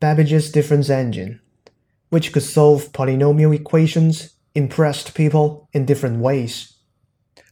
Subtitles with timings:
[0.00, 1.40] Babbage's difference engine,
[2.10, 6.74] which could solve polynomial equations, impressed people in different ways.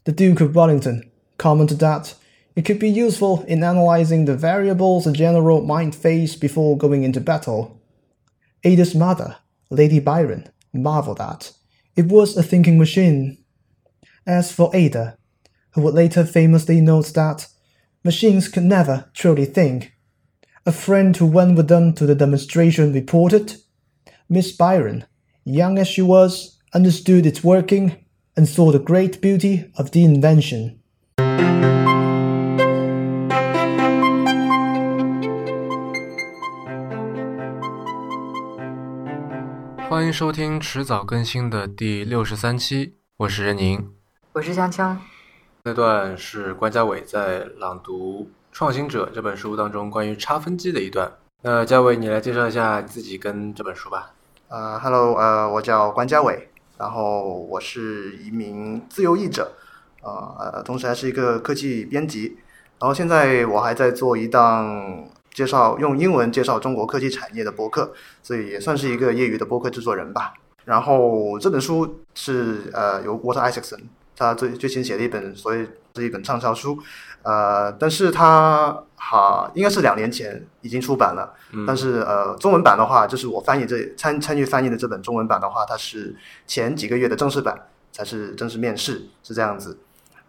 [0.04, 2.15] The Duke of Wellington commented that
[2.57, 7.21] it could be useful in analyzing the variables a general might face before going into
[7.21, 7.80] battle.
[8.62, 9.36] Ada's mother,
[9.70, 11.52] Lady Byron, marveled at
[11.96, 13.38] it was a thinking machine.
[14.26, 15.16] As for Ada,
[15.72, 17.46] who would later famously note that
[18.02, 19.93] machines could never truly think,
[20.66, 23.56] a friend who went with them to the demonstration reported
[24.28, 25.06] Miss Byron,
[25.43, 27.96] young as she was, understood its working
[28.36, 30.75] and saw the great beauty of the invention.
[39.89, 43.92] 欢迎收听迟早更新的第六十三期，我是任宁。
[44.33, 45.02] 我是香香。
[45.64, 51.11] 那段是关家伟在朗读《 创新者》这本书当中关于差分机的一段。
[51.42, 54.12] 那嘉伟，你来介绍一下自己跟这本书吧。
[54.47, 59.50] 呃，Hello，呃，我叫关嘉伟，然后我是一名自由译者，
[60.02, 62.38] 呃，同时还是一个科技编辑。
[62.78, 70.32] 然后现在我还在做一档介绍用英文介绍中国科技产业的播客，所以也算是一个业余的播客制作人吧。
[70.64, 73.80] 然后这本书是呃由 Water Isaacson
[74.16, 76.78] 他最最新写的一本，所以是一本畅销书。
[77.22, 81.32] 呃，但是他哈应该是两年前已经出版了，
[81.66, 86.14] 但是呃中文版的话，就是我翻译这参参与翻译的这本中文版的话，它是
[86.46, 87.58] 前几个月的正式版
[87.92, 89.78] 才是正式面世，是这样子。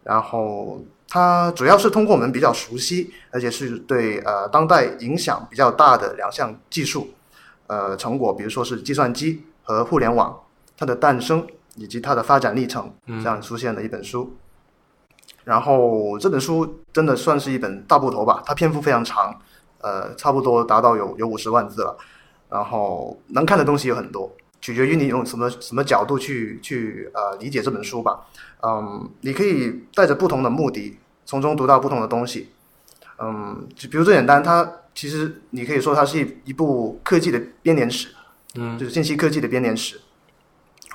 [0.03, 7.09] 然后它主要是通过我们比较熟悉，而且是对呃当代影响比较大的两项技术
[7.67, 10.39] 呃成果，比如说是计算机和互联网
[10.77, 11.45] 它的诞生
[11.75, 14.35] 以及它的发展历程，这样出现的一本书。
[15.43, 19.39] 然后这本书真的算是一本大部头吧，它篇幅非常长，
[19.79, 21.95] 呃，差不多达到有有五十万字了。
[22.49, 24.31] 然后能看的东西有很多，
[24.61, 28.21] 取决于你用什么什么角度去去呃理解这本书吧。
[28.61, 32.49] 嗯，你可以带着不同的目的，从中读到不同的东西。
[33.19, 38.09] 嗯，就比如最简单，它其实你可以说它是一一部科技的编年史，
[38.55, 39.99] 嗯，就是信息科技的编年史。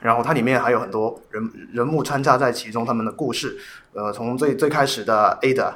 [0.01, 3.59] 然后它里面还有很多人人物穿插在其中，他们的故事，
[3.93, 5.75] 呃，从最最开始的 Ada，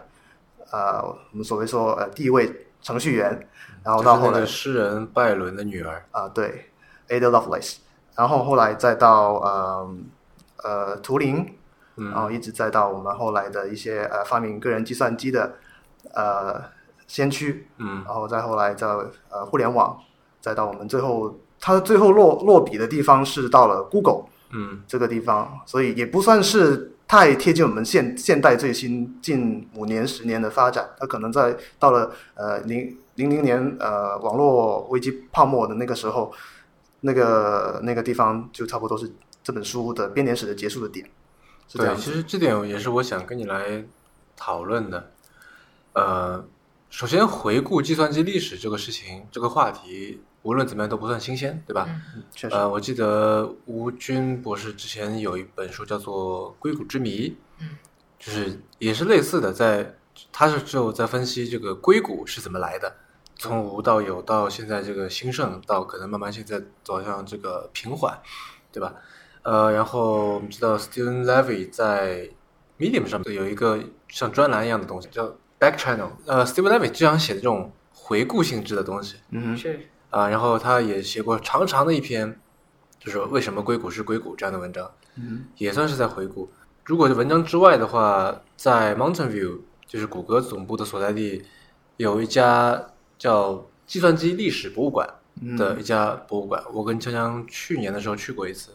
[0.72, 3.46] 呃，我们所谓说呃第一位程序员，
[3.82, 6.02] 然后到后来诗人拜伦的女儿。
[6.10, 6.70] 啊，对
[7.08, 7.76] ，Ada Lovelace，
[8.16, 9.94] 然后后来再到呃
[10.62, 11.54] 呃图灵，
[11.96, 15.56] 然后一直再到我们后来的一些呃发明个人计算机的
[16.14, 16.62] 呃
[17.06, 18.86] 先驱，嗯，然后再后来在
[19.28, 19.98] 呃互联网，
[20.40, 21.38] 再到我们最后。
[21.66, 30.86] 它最后落落笔的地方是到了 Google，嗯，这个地方，所以也不算是太贴近我们现现代最新近五年十年的发展。
[30.98, 36.30] 它可能在到了呃零零零年呃网络危机泡沫的那个时候，
[37.00, 39.10] 那个那个地方就差不多是
[39.42, 41.08] 这本书的编年史的结束的点。
[41.72, 43.82] 对，其实这点也是我想跟你来
[44.36, 45.10] 讨论的。
[45.94, 46.44] 呃，
[46.90, 50.20] 首先回顾计算机历史这个事情，这个话题。
[50.44, 51.88] 无论怎么样都不算新鲜，对吧？
[52.14, 52.54] 嗯，确实。
[52.54, 57.28] 呃，我记得吴军博士之前有一本书叫做《硅谷之谜》，
[57.60, 57.70] 嗯，
[58.18, 59.96] 就是也是类似的，在
[60.30, 62.94] 他是只有在分析这个硅谷是怎么来的，
[63.36, 68.20] 从无到有到现在这个兴盛，到可能慢慢现在走向这个平缓，
[68.70, 68.94] 对吧？
[69.44, 72.28] 呃，然后我们知道 Steven Levy 在
[72.78, 75.26] Medium 上面有一个像专栏一样的东西叫
[75.58, 79.88] Back Channel，呃，Steven Levy 经常写的这种回顾性质的东西，嗯，是。
[80.14, 82.38] 啊，然后他也写过长长的一篇，
[83.00, 86.48] 就是为什么硅谷是硅谷这样的文章，嗯，也算是在回顾。
[86.84, 91.44] 如果是文章之外的话，在 Mountain View，就是谷歌总部的所在地，
[91.96, 95.08] 有一家叫计算机历史博物馆
[95.58, 96.62] 的一家博物馆。
[96.72, 98.70] 我跟锵锵去年的时候去过一次，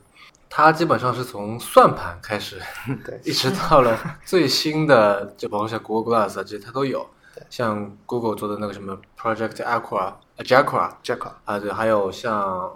[0.50, 2.60] 它基本上是从算盘开始，
[3.06, 7.10] 对，一直到了最新的，就包括像 Google Glass 啊这些，它都有。
[7.50, 10.16] 像 Google 做的那个什么 Project Aqua。
[10.40, 12.72] Jacquard，Jacquard 啊，对，还有像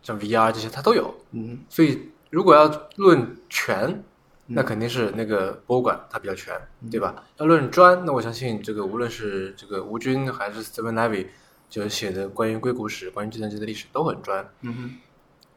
[0.00, 1.14] 像 VR 这些，它都有。
[1.32, 2.66] 嗯，所以如果要
[2.96, 4.02] 论全，
[4.46, 6.58] 那肯定是那个博物馆它比较全，
[6.90, 7.22] 对吧？
[7.36, 11.26] 要论专，那我相信这个无论是这个吴军还是 Steven Levy，
[11.68, 14.48] 就是写的关于硅谷史、关于计算机的历史都很专。
[14.62, 14.94] 嗯哼。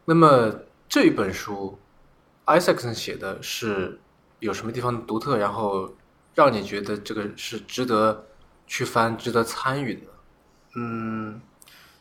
[0.03, 0.53] 那么
[0.89, 1.79] 这一本书
[2.45, 4.01] ，Isaacson 写的是
[4.39, 5.93] 有什么地方独特，然后
[6.35, 8.25] 让你觉得这个是值得
[8.67, 10.01] 去翻、值得参与的？
[10.75, 11.41] 嗯，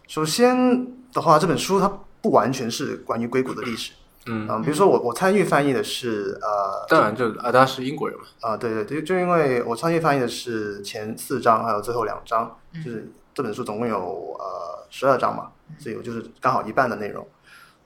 [0.07, 1.89] 首先的话，这本书它
[2.21, 3.93] 不完全是关于硅谷的历史。
[4.27, 8.27] 嗯嗯，比如说我我参与翻译的是呃，当然就啊，他是英国人嘛。
[8.41, 12.55] 啊，对对对，就因为我参与翻译的是前四章还有最后两章，
[12.85, 17.27] 就是这本书总共有呃十二章嘛，所以我就是刚好一半的内容。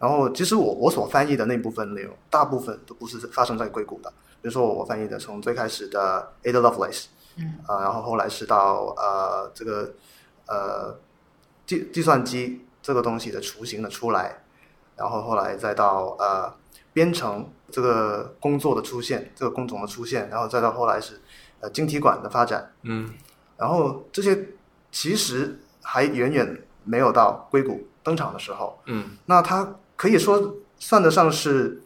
[0.00, 4.12] 然后其实我我所翻译的那部分内容，大部分都不是发生在硅谷的。
[4.42, 7.04] 比如说我翻译的从最开始的 Ada Lovelace，
[7.36, 9.94] 嗯，啊、然后后来是到呃这个
[10.48, 10.98] 呃
[11.64, 14.42] 计计算机这个东西的雏形的出来，
[14.96, 16.52] 然后后来再到呃
[16.92, 21.20] 编程这个工作的出现，这个工种的出现，然后再到后来是
[21.60, 23.14] 呃晶体管的发展，嗯
[23.56, 24.48] 然后这些
[24.90, 28.76] 其实还远远没有到硅谷登场的时候。
[28.86, 31.80] 嗯那它可以说算得上是，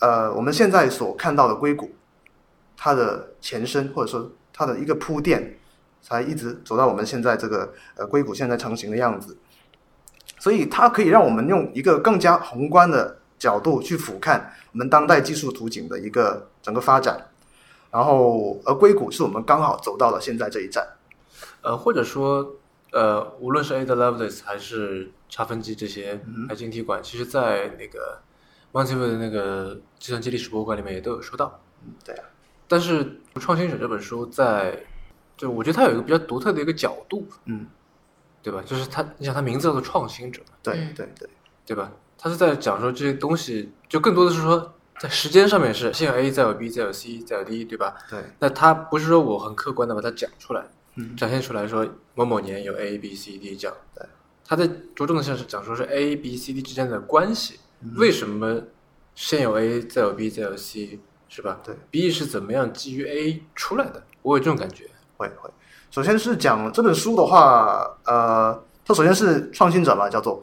[0.00, 1.90] 呃，我们现在所看到的硅谷，
[2.76, 5.58] 它的前身或者说它的一个铺垫，
[6.00, 9.36] 才一直走到我们现在这个呃硅谷现在成型的样子。
[10.38, 14.40] 所以它可以让我们用一个更加宏观的角度去俯瞰
[14.72, 17.28] 我们当代技术图景的一个整个发展。
[17.90, 20.86] 然后，而硅谷是我们刚好走到了现在这一站。
[21.62, 22.56] 呃，或者说
[22.92, 28.20] 呃，无论是 Ada Lovelace 还是差分机这些，嗯还晶体管，其实在那个
[28.72, 31.60] Montevideo 的那个计算机历史博物馆里面也都有说到。
[31.84, 32.24] 嗯，对啊，
[32.66, 33.04] 但是
[33.40, 34.78] 《创新者》这本书在，
[35.36, 37.66] 就我觉得它有一个比较独特的一个角度，嗯，
[38.42, 38.62] 对吧？
[38.66, 41.28] 就是它，你想它名字叫做创新者，对嗯对对，
[41.66, 41.92] 对吧？
[42.18, 47.94] 它是在讲说这些东西，就更多的是说在时间上面是先有 A，再有 B，再有 C，再有 D，对吧？
[48.10, 50.64] 对，那它不是说我很客观的把它讲出来，
[50.96, 53.76] 嗯展现出来说某某年有 A、B、C、D 这样。
[53.94, 54.04] 对，
[54.44, 54.66] 它在
[54.96, 57.60] 着重的像是讲说是 A、B、C、D 之间的关系，嗯
[57.96, 58.62] 为什么
[59.14, 61.60] 先有 A，再有 B，再有 C，是吧？
[61.64, 64.02] 对，B 是怎么样基于 A 出来的？
[64.22, 64.84] 我有这种感觉。
[65.16, 65.50] 会会。
[65.90, 70.40] 首先是讲这本书的话，呃，它首先是创新者嘛，叫做，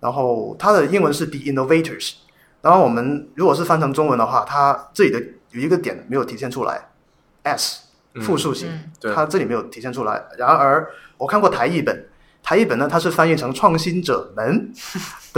[0.00, 2.14] 然后它的英文是 The Innovators，
[2.60, 5.18] 然后我们如果是翻成中文的话，它这里的
[5.52, 6.90] 有一个点没有体现出来
[7.44, 8.68] ，S 嗯复数型，
[9.14, 10.22] 它这里没有体现出来。
[10.36, 12.06] 然而我看过台译本，
[12.42, 14.70] 台译本呢它是翻译成创新者们，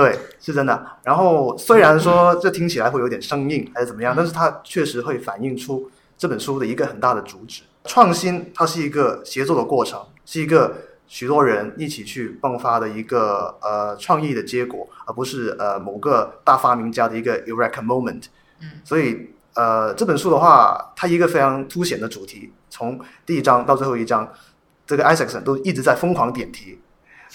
[0.01, 0.87] 对，是真的。
[1.05, 7.63] 然后虽然说这听起来会有点生硬还是怎么样，但是它确实会反映出这本书的一个很大的主旨。
[7.85, 10.75] 创新它是一个协作的过程，是一个
[11.07, 18.25] 许多人一起去迸发的一个呃创意的结果，而不是呃某个大发明家的一个 eureka moment。
[18.63, 24.27] 嗯，所以呃这本书的话，它一个非常凸显的主题，从第一章到最后一章，
[24.87, 26.79] 这个 Isaacson 都一直在疯狂点题。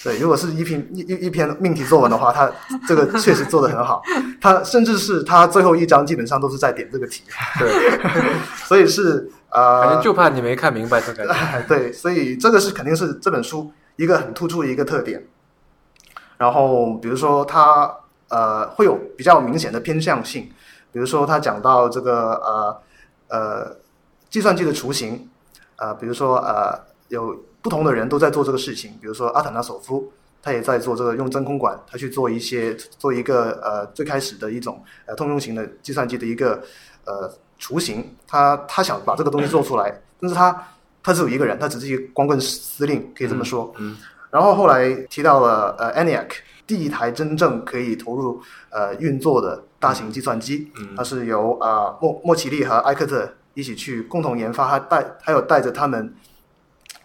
[0.03, 2.51] 对，如果是一篇一一一篇命题作文的话，他
[2.87, 4.01] 这个确实做得很好。
[4.41, 7.23] 他甚至是他最后一章基本上都是在点这个题，
[7.57, 7.71] 对，
[8.65, 11.33] 所以是呃，反正就怕你没看明白这种感觉。
[11.33, 15.25] 哎，对，所以这个是肯定是这本书一个很突出的一个特点。
[16.37, 17.89] 然后比如说它
[18.27, 20.51] 呃会有比较明显的偏向性，
[20.91, 22.81] 比如说他讲到这个呃
[23.29, 23.77] 呃
[24.29, 25.29] 计算机的雏形，
[25.77, 26.77] 呃比如说呃
[27.07, 27.35] 有
[27.65, 30.11] 不同的人都在做这个事情，比如说阿塔纳索夫。
[30.45, 36.61] 他也在做这个用真空管，他去做一些做一个呃最开始的一种呃通用型的计算机的一个
[37.03, 37.27] 呃
[37.57, 40.55] 雏形，他他想把这个东西做出来，但是他
[41.01, 43.73] 他只有一个人，他只是一个光棍司令，可以这么说。
[43.79, 43.97] 嗯
[44.29, 46.27] 然后后来提到了呃 ENIAC
[46.67, 48.39] 第一台真正可以投入
[48.69, 56.13] 呃运作的大型计算机，嗯它是由啊、呃莫莫奇利和埃克特一起去共同研发，还带还有带着他们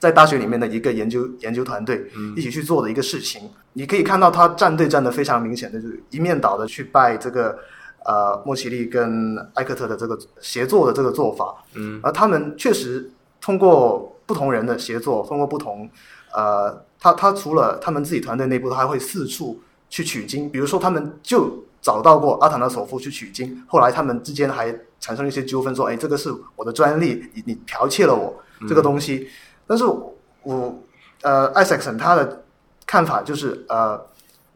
[0.00, 3.48] 在大学里面的一个研究研究团队嗯一起去做的一个事情。
[3.74, 7.56] 你可以看到他站队站的非常明显的，就是一面倒的去拜这个
[8.04, 11.54] 呃莫奇利跟埃克特的这个协作的这个做法。
[11.74, 13.08] 嗯而他们确实
[13.40, 15.88] 通过不同人的协作，通过不同，
[16.34, 20.48] 呃，他他除了他们自己团队内部，他还会四处去取经。
[20.50, 29.28] 比如说，他们就找到过阿塔纳索夫去取经，后来他们之间还产生一些纠纷，说，哎，这个是我的专利，你你剽窃了我这个东西。
[29.70, 30.74] 但是我
[31.22, 32.42] 呃，艾塞克森他的
[32.84, 34.04] 看法就是，呃，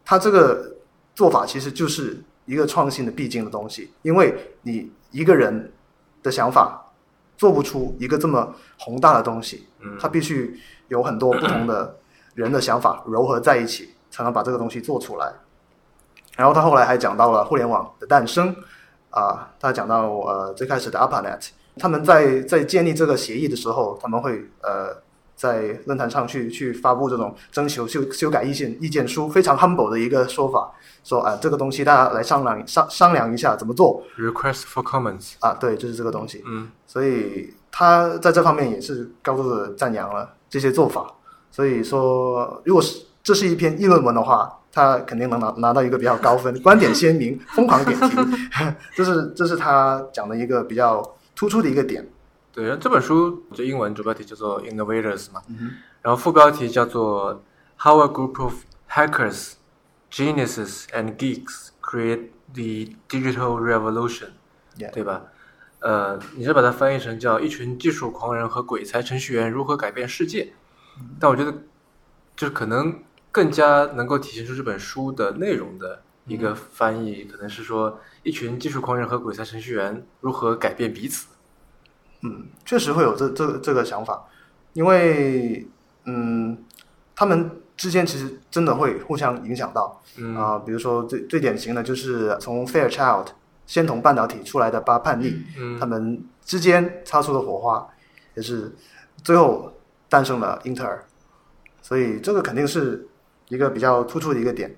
[0.04, 0.74] 他这个
[1.14, 5.72] 做法其实就是一个创新的必经的东西，因为你一个人
[6.20, 6.84] 的想法
[7.36, 11.94] 做不出一个这么宏大的东西，嗯它必须有很多不同的
[12.34, 15.32] 人的想法糅合在一起，才能把这个东西做出来。
[16.36, 18.52] 然后他后来还讲到了互联网的诞生，
[19.10, 24.96] 啊，他讲到呃最开始的 ARPANET，他们在在建立这个协议的时候，他们会呃
[25.34, 35.32] 在论坛上去去发布这种征求修修改意见意见书，非常 humble 的一个说法，说啊这个东西大家来商量商商量一下怎么做，request for comments。
[35.40, 36.42] 啊，对，就是这个东西。
[36.46, 41.12] 嗯所以他在这方面也是高度的赞扬了这些做法。
[41.50, 48.38] 所以说，如果是这是一篇议论文的话，他肯定能拿拿到一个比较高分，观点鲜明，疯狂点评，
[48.96, 51.00] 这是这是他讲的一个比较
[51.34, 52.08] 突出的一个点。
[52.52, 55.72] 对，然后这本书就英文主标题叫做 Innovators 嘛，嗯
[56.02, 57.42] 然后副标题叫做
[57.78, 58.54] How a Group of
[58.88, 59.54] hackers,
[60.10, 64.92] geniuses, and geeks create the digital revolution，Yeah。
[64.92, 65.24] 对吧？
[65.80, 70.52] 呃，你是把它翻译成叫一群技术狂人和鬼才程序员如何改变世界，
[71.18, 71.52] 但我觉得
[72.36, 81.28] 就是可能更加能够体现出这本书的内容的一个翻译，可能是说一群技术狂人和鬼才程序员如何改变彼此。
[82.22, 84.24] 嗯，确实会有这这这个想法，
[84.72, 85.66] 因为
[86.06, 86.58] 嗯，
[87.14, 93.26] 他们之间其实真的会互相影响到嗯啊、比如说最最典型的就是从 Fairchild
[93.66, 97.86] 仙童半导体出来的八叛逆，嗯他们之间擦出的火花，
[98.34, 98.72] 也是
[99.22, 99.72] 最后
[100.08, 101.04] 诞生了英特尔，
[101.82, 103.06] 所以这个肯定是
[103.48, 104.74] 一个比较突出的一个点。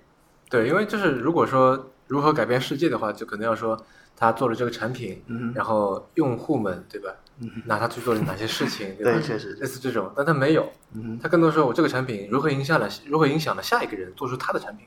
[0.48, 3.76] 对，因为就是如果说如何改变世界的话，就可能要说
[4.16, 7.10] 他做了这个产品，嗯然后用户们对吧？
[7.38, 9.12] 嗯拿它去做了哪些事情， 对吧？
[9.12, 14.86] 对，确实，类似这种，但他没有，嗯他更多说我这个产品如何影响了如何影响了下一个人做出他的产品，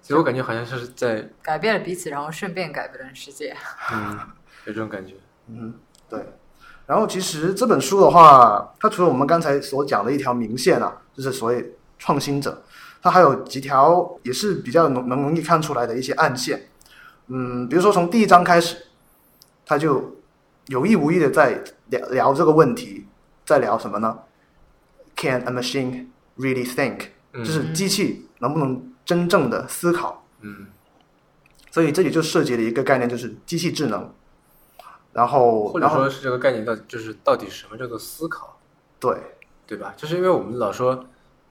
[0.00, 3.56] 所以我感觉好像是在改变了彼此，然后顺便改变了世界。
[3.92, 4.18] 嗯
[4.66, 5.14] 有这种感觉，
[5.48, 5.74] 嗯，
[6.08, 6.20] 对。
[6.86, 12.62] 然后其实这本书的话，它除了我们刚才所讲的一条明线啊，就是所谓创新者，
[13.00, 16.68] 它还有几条也是比较能能容易看出来的一些暗线。
[17.28, 18.86] 嗯，比如说从第一章开始，
[19.66, 20.16] 他就
[20.66, 23.06] 有意无意的在聊聊这个问题，
[23.44, 24.18] 在聊什么呢
[25.16, 30.24] ？Can a machine really think？、嗯就是机器能不能真正的思考？
[30.40, 30.66] 嗯
[31.70, 34.12] 所以这里就涉及了一个概念，就是机器智能。
[35.12, 38.58] 然后，或者说是这个概念到就是到底什么叫做思考，
[39.00, 39.16] 对，
[39.66, 39.92] 对吧？
[39.96, 41.04] 就是因为我们老说，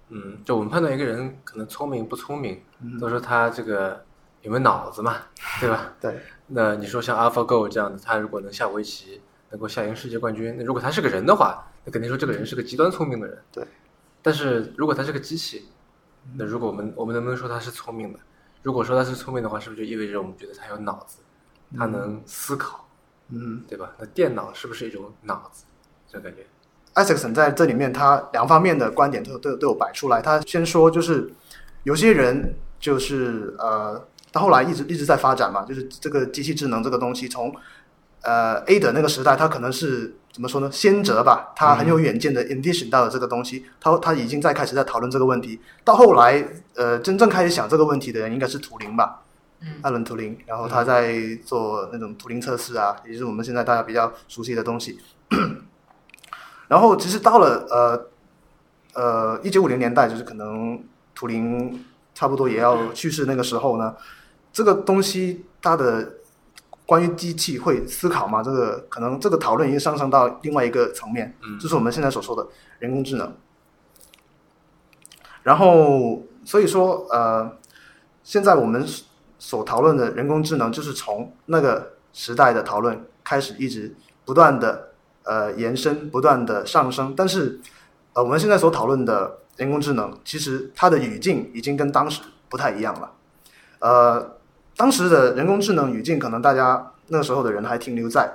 [0.10, 2.62] 嗯，就我们判断一个人可能聪明不聪明，
[3.00, 4.04] 都说他这个
[4.42, 5.18] 有没有脑子嘛，
[5.60, 5.94] 对吧？
[6.00, 13.38] 对，那你说像 AlphaGo 这样的，他如果能下围棋，能够下赢世界冠军，那如果他是个人的话，那肯定说这个人是个极端聪明的人。
[13.52, 13.66] 对。
[14.22, 15.68] 但是如果他是个机器，
[16.36, 18.20] 那如果我们我们能不能说他是聪明的？
[18.64, 21.20] 如果说他是聪明的话，是不是就意味着我们觉得他有脑子，
[21.78, 22.88] 他能思考，
[23.30, 23.94] 嗯对吧？
[23.98, 25.66] 那电脑是不是一种脑子？
[26.08, 26.46] 这感觉。
[26.98, 30.22] ，Isaacson 在这里面他两方面的观点都都都有摆出来。
[30.22, 31.32] 他先说就是
[31.84, 37.54] 有些人就是呃，他后来一直一直在发展嘛，就是这个机器智能这个东西从
[38.24, 40.70] 呃 A 的那个时代，他可能是怎么说呢？
[40.72, 45.60] 先哲吧，他很有远见的 envision 到了这个东西，他他已经在开始在讨论这个问题。
[45.84, 49.22] 到后来，呃，真正开始想这个问题的人应该是图灵吧，
[49.62, 55.00] 嗯艾伦·图灵，然后他在做那种图灵测试啊，也就是我们现在大家比较熟悉的东西。
[56.67, 58.07] 然后其实到了呃
[58.93, 60.83] 呃一九五零年代，就是可能
[61.15, 63.95] 图灵差不多也要去世那个时候呢，
[64.51, 66.13] 这个东西它的
[66.86, 68.41] 关于机器会思考嘛？
[68.41, 72.47] 这个可能这个讨论已经上升到另外一个层面，嗯就是我们现在所说的
[72.79, 73.33] 人工智能。
[75.43, 77.50] 然后所以说呃，
[78.24, 78.86] 现在我们
[79.39, 83.95] 所讨论的人工智能，就是从那个时代的讨论开始，一直
[84.25, 84.87] 不断的
[85.27, 87.13] 呃延伸，不断的上升。
[87.15, 87.60] 但是
[88.13, 93.12] 呃，我们现在所讨论的人工智能，其实它的语境已经跟当时不太一样了。
[93.79, 94.38] 呃，
[94.75, 98.31] 当时的人工智能语境，可能大家那时候的人还停留在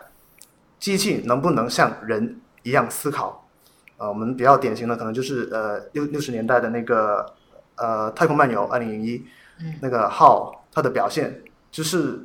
[0.78, 3.48] 机器能不能像人一样思考。
[3.96, 7.24] 呃，我们比较典型的可能就是呃六六十年代的那个
[7.76, 9.18] 呃《太空漫游二零零一》，
[9.60, 12.20] 嗯那个号它的表现，就是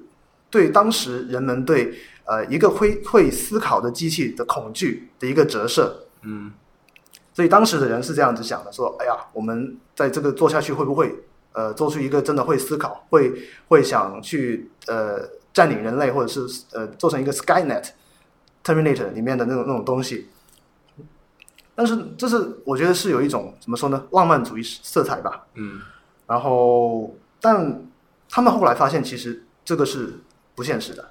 [0.49, 1.93] 对当时人们对
[2.27, 6.05] 呃一个会会思考的机器的恐惧的一个折射。
[6.21, 6.51] 嗯
[7.33, 11.15] 所以当时的人是这样子想的，说：“哎呀，我们在这个做下去会不会
[11.53, 13.31] 呃做出一个真的会思考，会
[13.67, 15.19] 会想去呃
[15.53, 17.89] 占领人类，或者是呃做成一个 SkyNet
[18.63, 20.29] Terminator 里面的那种那种东西？”
[21.75, 25.45] 但是这是我觉得是有一种怎么说呢，浪漫主义色彩吧。
[25.53, 25.79] 嗯
[26.25, 27.85] 然后，但
[28.27, 30.19] 他们后来发现，其实这个是
[30.55, 31.07] 不现实的。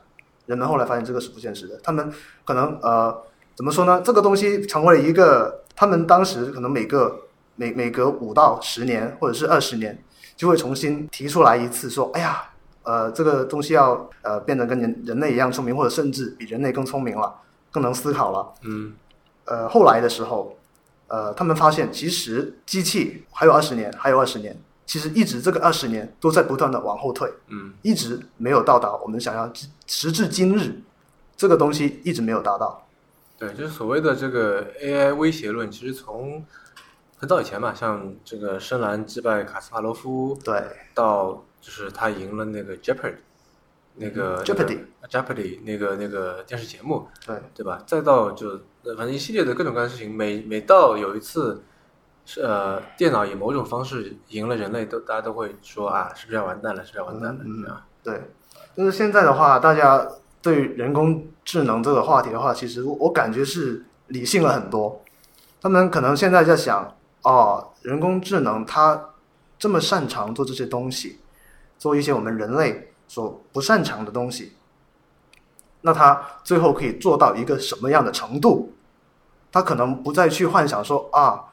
[0.46, 1.78] 人们后来发现这个是不现实的。
[1.82, 2.12] 他们
[2.44, 3.16] 可能呃，
[3.54, 4.00] 怎么说呢？
[4.04, 7.20] 这个东西成为了一个，他们当时可能每个
[7.56, 10.02] 每每隔五到十年或者是二十年，
[10.36, 12.42] 就会重新提出来一次，说：“哎呀，
[12.82, 17.34] 呃，这个东西要呃变得跟人人类一样聪明，或者甚至比人类更聪明了，
[17.70, 18.94] 更能思考了。”嗯
[19.46, 20.56] 呃，后来的时候，
[21.06, 24.56] 呃，他们发现其实机器还有二十年，还有二十年，
[24.87, 30.81] 其实一直这个二十年都在不断的往后退，嗯一直没有到达我们想要，直时至今日，
[31.37, 32.87] 这个东西一直没有达到。
[33.37, 36.43] 对，就是所谓的这个 AI 威胁论，其实从
[37.19, 40.62] 很早以前嘛，像这个深蓝击败卡斯帕罗夫，对，
[40.95, 43.16] 到就是他赢了那个 Jeopardy，
[43.97, 47.83] 那个 Jeopardy 那个 Jeopardy 那个那个电视节目，对，对吧？
[47.87, 48.50] 再到就
[48.85, 51.62] 呃反正一系列的各种各样的事情，每每到有一次
[52.28, 56.85] 是呃，电脑以某种方式赢了人类，都大家都会说啊，是不是要完蛋了？
[56.85, 57.40] 是不是要完蛋了？
[57.45, 57.64] 嗯
[58.02, 58.21] 对，
[58.75, 60.04] 但是现在的话，大家
[60.42, 65.00] 对人工智能这个话题的话，其实我我感觉是理性了很多。
[65.61, 66.92] 他们可能现在在想，
[67.23, 69.11] 哦，人工智能它
[69.56, 71.21] 这么擅长做这些东西，
[71.78, 74.52] 做一些我们人类所不擅长的东西，
[75.83, 78.73] 那它最后可以做到一个什么样的程度？
[79.52, 81.45] 他可能不再去幻想说啊，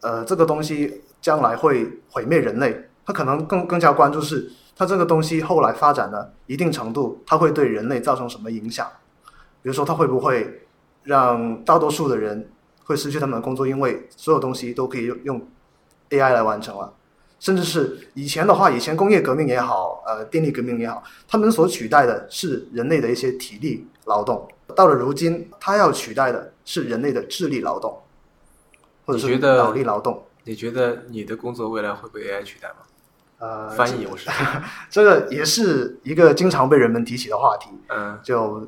[0.00, 8.86] 呃，这个东西将来会毁灭人类，他可能更更加关注是它这个东西后来发展了一定程度，它会对人类造成什么影响？
[9.62, 10.62] 比如说，它会不会
[11.02, 12.50] 让大多数的人
[12.84, 15.48] 会失去他们的工作，因为所有东西都可以用用
[16.08, 16.94] AI 来完成了。
[17.38, 24.46] 甚至是以前的话，以前工业革命也好，呃，电力革命也好，他们所取代的是人类的一些体力劳动。
[24.74, 27.98] 到了如今，它要取代的是人类的智力劳动，
[29.10, 30.22] 或者是你觉得脑力劳动。
[30.44, 32.76] 你觉得你的工作未来会被 AI 取代吗？
[33.38, 34.28] 呃，翻译我是，
[34.90, 37.68] 这个也是一个经常被人们提起的话题。
[37.88, 38.66] 嗯就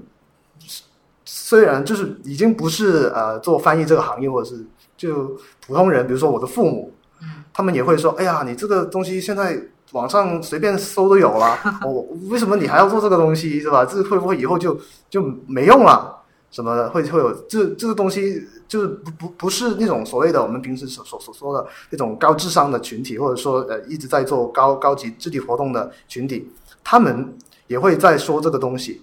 [1.24, 4.64] 虽然就是已经不是呃做翻译这个行业，或者是
[4.96, 9.58] 就普通人，比如说我的父母，嗯，他们也会说：“哎呀，你这个东西现在
[9.92, 13.84] 网上随便搜都有了， 我为什么你还要做这个东西，是吧？
[13.84, 16.21] 这会不会以后就就没用了？
[16.52, 26.52] 什么会会有这这个东西，就是不不不是那种所谓的我们平时所所所说的那种高智商的群体，或者说呃一直在做高高级肢体活动的群体，
[26.84, 29.02] 他们也会在说这个东西。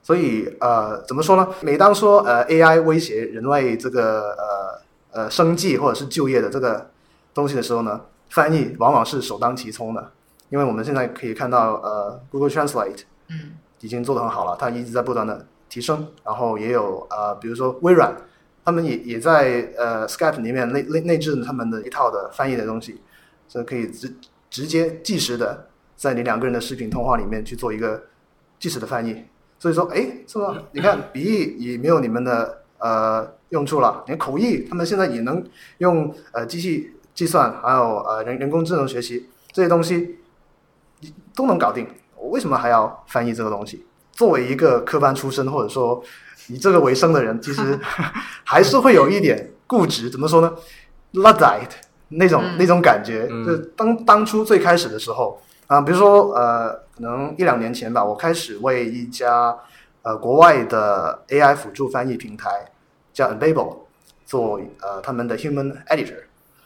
[0.00, 1.46] 所以呃，怎么说呢？
[1.60, 4.80] 每当说呃 AI 威胁人类这个呃
[5.10, 6.88] 呃生计或者是就业的这个
[7.34, 10.10] 东西的时候呢，翻译往往是首当其冲的，
[10.48, 18.14] 因为我们现在可以看到呃 Google Translate 嗯已经做得很好了，它一直在不断的提升，然后也有呃比如说微软，
[18.64, 23.00] 他们也也在呃 Skype 里面内内内置他们的一套的翻译的东西，
[23.46, 24.14] 所以可以直
[24.50, 28.02] 直接即时的在你两个人的视频通话里面去做一个
[28.58, 29.24] 即时的翻译。
[29.58, 30.56] 所以说，哎，是吧？
[30.70, 35.44] 你看笔译也没有你们的呃用处了，连口译他们现在也能
[35.78, 40.18] 用呃机器计算，还有呃人人工智能学习这些东西
[41.00, 41.88] 你都能搞定。
[42.14, 43.84] 我为什么还要翻译这个东西？
[44.18, 46.02] 作为一个科班出身或者说
[46.48, 47.78] 以这个为生的人，其实
[48.42, 50.10] 还是会有一点固执。
[50.10, 50.52] 怎么说呢
[51.12, 51.70] ？Luddite
[52.08, 59.56] 那种、嗯那种感觉，嗯就是当当初最开始的时候啊、比如说呃，可能一两年前吧，我开始为一家
[60.02, 62.50] 呃国外的 AI 辅助翻译平台
[63.12, 63.76] 叫 Enable
[64.26, 66.24] 做呃他们的 Human Editor，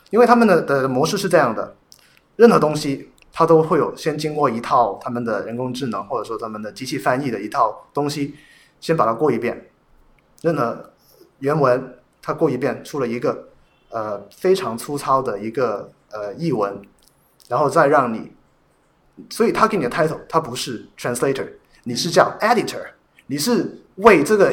[0.08, 1.74] 因为他们的的模式是这样的，
[2.36, 8.34] 任何东西它都会有先经过一套他们的人工智能或者说他们的机器翻译的一套东西，
[8.78, 9.70] 先把它过一遍，
[10.42, 10.92] 任何
[11.38, 13.48] 原文它过一遍出了一个
[13.88, 16.80] 呃非常粗糙的一个呃译文，
[17.48, 18.32] 然后再让你，
[19.30, 21.48] 所以他给你的 title 它不是 translator，
[21.84, 22.84] 你是叫 editor，
[23.26, 24.52] 你是为这个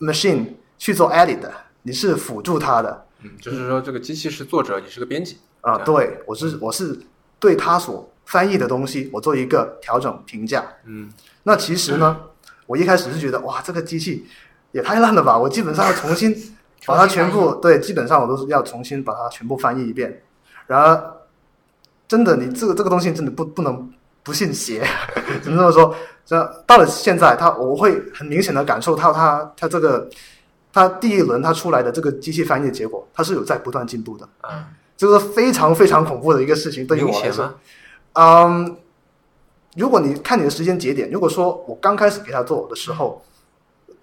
[0.00, 3.06] machine 去做 edit 的，你是辅助它的。
[3.22, 6.96] 嗯，就是说这个机器是作者，你是个编辑啊，对我是我是
[7.40, 10.62] 对他所翻译的东西，我做一个调整评价。
[10.84, 11.10] 嗯
[11.44, 12.14] 那其实呢，
[12.66, 14.26] 我一开始是觉得哇，这个机器
[14.72, 16.36] 也太烂了吧，我基本上要重新
[16.84, 20.22] 把它全部对，基本上我都是要重新把它全部翻译一遍。
[20.66, 21.12] 然而，
[22.06, 23.90] 真的，你这个这个东西真的不不能
[24.22, 24.86] 不信邪，
[25.42, 25.94] 只能这么说。
[26.26, 30.06] 这到了现在，它我会很明显的感受到它它这个
[30.70, 34.28] 它第一轮它出来的这个机器翻译的结果，它是有在不断进步的。
[34.42, 34.66] 嗯，
[34.98, 37.54] 这个非常非常恐怖的一个事情，对于我来说。
[38.20, 38.76] 嗯，
[39.76, 43.22] 如果你看你的时间节点，如果说我刚开始给他做的时候，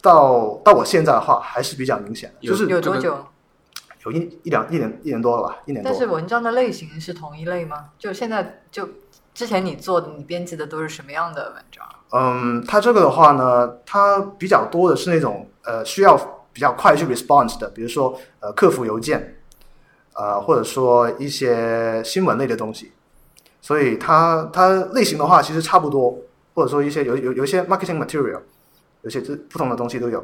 [0.01, 3.17] 到到我现在的话，还是比较明显的，就是有多久？
[4.05, 5.99] 有一一两一年一年多了吧，一年多但。
[5.99, 7.89] 是文章的类型是同一类吗？
[7.97, 8.87] 就现在就
[9.33, 11.85] 之前你做的，你编辑的都是什么样的文章？
[12.11, 16.15] 嗯，它这个的话呢，它比较多的是那种呃需要
[16.53, 19.39] 比较快去 response 的，比如说呃客服邮件，
[20.13, 22.93] 呃或者说一些新闻类的东西，
[23.65, 26.15] 所以它它类型的话其实差不多，
[26.53, 28.39] 或者说一些有有有一些 marketing material，
[29.01, 30.23] 有些这不同的东西都有，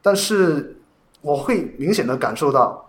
[0.00, 0.76] 但是
[1.20, 2.88] 我会明显的感受到，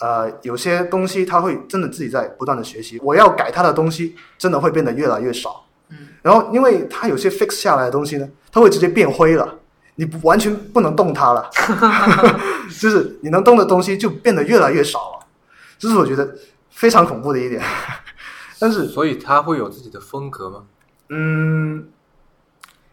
[0.00, 5.64] 呃有些东西它会真的自己在不断的学习，我要改它的东西真的会变得越来越少。
[5.90, 9.60] 嗯，然后因为它有些 fix 下来的东西呢，它会直接变灰了，
[9.94, 11.48] 你不完全不能动它了，
[12.80, 15.26] 就是你能动的东西就变得越来越少了，
[15.78, 16.36] 这是我觉得
[16.68, 17.62] 非常恐怖的一点。
[18.64, 20.64] 但是，所以他会有自己的风格吗？
[21.10, 21.86] 嗯，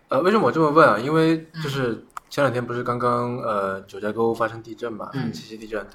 [0.10, 1.00] 呃，为什么我这么问啊？
[1.00, 5.88] 因为就是前两天不是刚刚呃九寨沟发生地震嘛，嗯七七地震。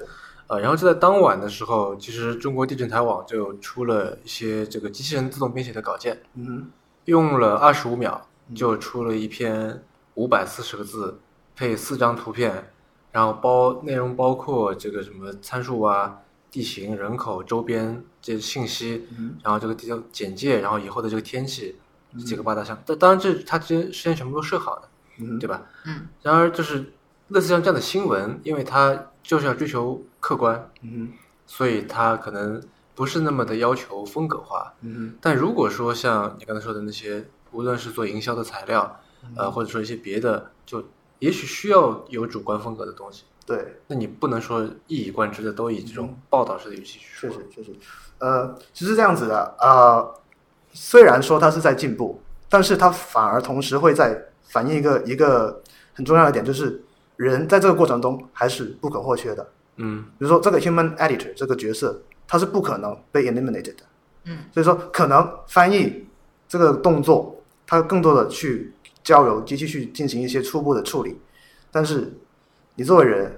[0.47, 6.71] 呃，然后就在当晚的时候，其实中国地震台网就出了一些这个机器人自动编写的稿件，嗯
[7.05, 9.83] 用了二十五秒就出了一篇
[10.15, 11.21] 五百四十个字
[11.55, 12.71] 配四张图片，
[13.13, 21.77] 然后包内容包括这个什么参数啊、地形、人口、周边这些信息，嗯然后这个地方简介，然后以后的这个天气
[22.19, 22.77] 这几个八大项。
[22.85, 24.89] 但当然这它之前事先全部都设好的，
[25.21, 25.63] 嗯，对吧？
[25.85, 26.09] 嗯。
[26.23, 26.93] 然而就是
[27.29, 31.13] 类似像这样的新闻，因为它就是要追求客观，嗯
[31.47, 32.61] 所以它可能
[32.97, 34.75] 不是那么的要求风格化。
[34.81, 39.01] 嗯但如果说像你刚才说的那些，无论是做营销的材料，
[39.37, 40.85] 呃，或者说一些别的，就
[41.21, 47.31] 也许需要有主观风格的东西，对，那你不能说一以贯之的都以这种报道式的语气去说。
[47.31, 47.73] 确实确实，
[48.19, 50.15] 呃，其实这样子的，呃，
[50.73, 55.63] 虽然说它是在进步，但是它反而同时会在反映一个一个
[55.95, 56.83] 很重要的点，就是
[57.15, 59.47] 人在这个过程中还是不可或缺的。
[59.77, 63.83] 嗯比如说这个 human editor 这个角色，它是不可能被 eliminated 的。
[64.25, 66.05] 嗯，所以说可能翻译
[66.49, 68.73] 这个动作，它更多的去
[69.05, 71.17] 交由机器去进行一些初步的处理，
[71.71, 72.13] 但是
[72.77, 73.33] 你作为人，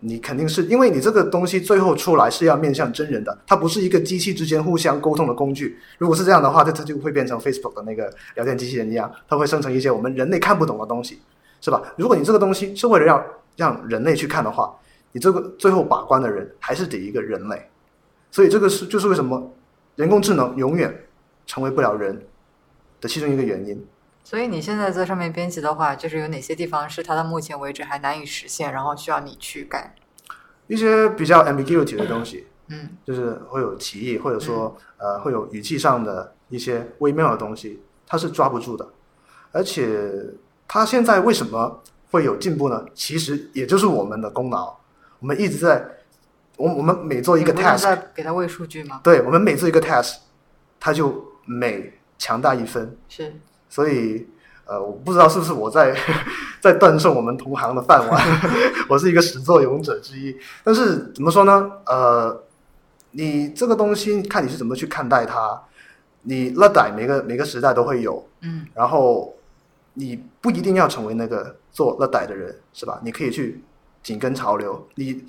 [0.00, 5.78] 你肯定是因为你这个东西最后出来是要面向真人的，它不是一个机器之间互相沟通的工具。
[5.96, 11.20] 如果是这样的话，它它就会变成 Facebook 的那个聊天机器人一样，它会生成一些我们人类看不懂的东西，
[11.60, 11.82] 是吧？
[11.96, 13.24] 如果你这个东西是为了让
[13.56, 14.74] 让人类去看的话，
[15.12, 17.70] 你这个最后把关的人还是得一个人类，
[18.30, 19.50] 所以这个是就是为什么
[19.96, 20.94] 人工智能永远
[21.46, 22.22] 成为不了人
[23.00, 23.82] 的其中一个原因。
[24.24, 29.94] 所以你现在在上面编辑的话，就是有哪些地方是它到目前为止还难以实现，然后需要你去改？
[30.68, 38.88] 一些比较 ambiguity 的东西，嗯就是会有歧义，或者说呃会有语气上的一些微妙的东西，它是抓不住的。
[39.50, 40.10] 而且
[40.66, 42.82] 它现在为什么会有进步呢？
[42.94, 44.74] 其实也就是我们的功劳，
[45.18, 45.84] 我们一直在，
[46.56, 49.00] 我我们每做一个你不能 task，再给它喂数据吗？
[49.04, 50.16] 对我们每做一个 test，
[50.80, 52.96] 它就每强大一分。
[53.10, 53.34] 是，
[53.72, 54.26] 所以，
[54.66, 55.96] 呃，我不知道是不是我在
[56.60, 58.22] 在断送我们同行的饭碗，
[58.86, 60.36] 我是一个始作俑者之一。
[60.62, 61.70] 但是怎么说呢？
[61.86, 62.42] 呃，
[63.12, 65.58] 你这个东西看你是怎么去看待它。
[66.24, 69.34] 你勒歹每个每个时代都会有，嗯然后
[69.94, 73.00] 你不一定要成为那个做勒歹的人，是吧？
[73.02, 73.64] 你可以去
[74.02, 74.86] 紧跟潮流。
[74.96, 75.24] 你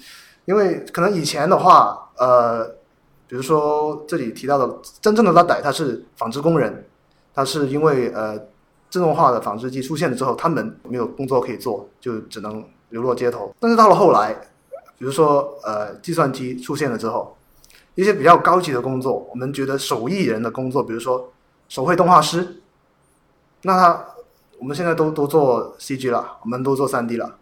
[0.45, 2.63] 因为可能以前的话，呃，
[3.27, 4.69] 比如说这里提到的
[5.01, 6.85] 真正的勒歹，他是纺织工人，
[7.33, 8.37] 他是因为呃
[8.89, 13.53] 自动化的纺织机出现了之后，他们没有工作可以做，就只能流落街头。
[13.59, 14.33] 但是到了后来，
[14.97, 17.35] 比如说呃计算机出现了之后，
[17.95, 21.31] 一些比较高级的工作，我们觉得手艺人的工作，比如说
[21.69, 22.61] 手绘动画师，
[23.63, 24.05] 那他
[24.59, 27.37] 我们现在都都做 CG 了，我们都做 3D 了，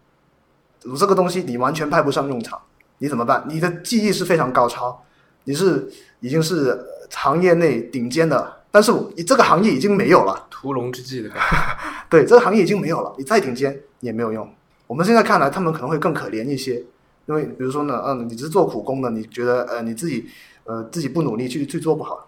[0.98, 2.60] 这个东西你完全派不上用场，
[2.98, 3.44] 你怎么办？
[3.48, 5.04] 你的技艺是非常高超，
[5.44, 10.48] 你是已经是行业内顶尖的，但是我这个行业已经没有了。
[10.50, 11.58] 屠龙之计的感觉。
[12.10, 14.48] 对，这个行业已经没有了，你再顶尖也没有用。
[14.86, 16.84] 我们现在看来，他们可能会更可怜一些，
[17.26, 20.28] 因为比如说呢，嗯，你只是做苦工的，你觉得呃你自己
[20.66, 22.28] 呃自己不努力去去做不好，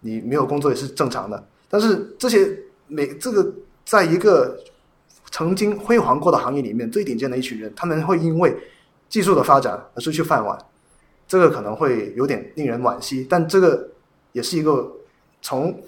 [0.00, 1.44] 你没有工作也是正常的。
[1.68, 3.52] 但是这些每这个
[3.84, 4.56] 在一个
[5.30, 8.56] 曾经辉煌过的行业里面，最顶尖的一群人，他们会因为
[9.08, 10.56] 技术的发展而失去饭碗，
[11.26, 13.26] 这个可能会有点令人惋惜。
[13.28, 13.88] 但这个
[14.32, 14.92] 也是一个
[15.42, 15.78] 从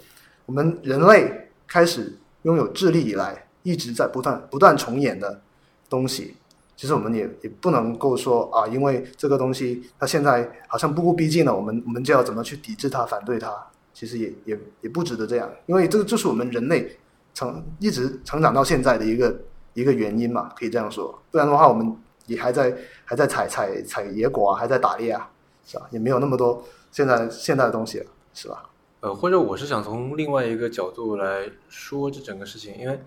[0.45, 5.41] 我们人类开始拥有智力以来，一直在不断不断重演的
[5.89, 6.35] 东西。
[6.77, 13.51] 其实我们也也不能够说啊，因为这个东西它现在好像步步逼近了，我们我们就要怎么去抵制它、反对它？
[13.95, 16.99] 其实也也也不值得这样，因为这个就是我们人类
[17.33, 19.35] 成一直成长到现在的一个
[19.73, 21.17] 一个原因嘛，可以这样说。
[21.31, 25.31] 不然的话，我们也还在还在采采采野果啊，还在打猎啊，
[25.65, 25.87] 是吧？
[25.93, 28.69] 也没有那么多现在现代的东西了，是吧？
[29.05, 32.99] 呃，或者我是想从另外一个角度来说这整个事情，因为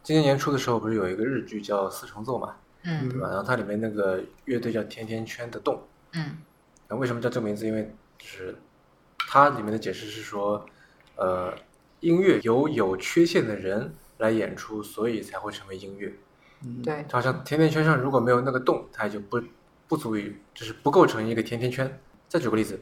[0.00, 3.28] 今年年初的时候不是有一个日剧叫《四重奏》嘛，嗯对吧？
[3.28, 6.38] 然后它里面那个乐队叫甜甜圈的洞，嗯
[6.86, 7.66] 那为什么叫这个名字？
[7.66, 8.54] 因为就是
[9.28, 10.64] 它里面的解释是说，
[11.16, 11.52] 呃，
[11.98, 16.14] 音乐由有缺陷的人来演出，所以才会成为音乐。
[16.84, 19.42] 对，就好像甜甜圈上如果没有那个洞，它也就不
[19.88, 21.98] 不足以，就是不构成一个甜甜圈。
[22.28, 22.80] 再举个例子，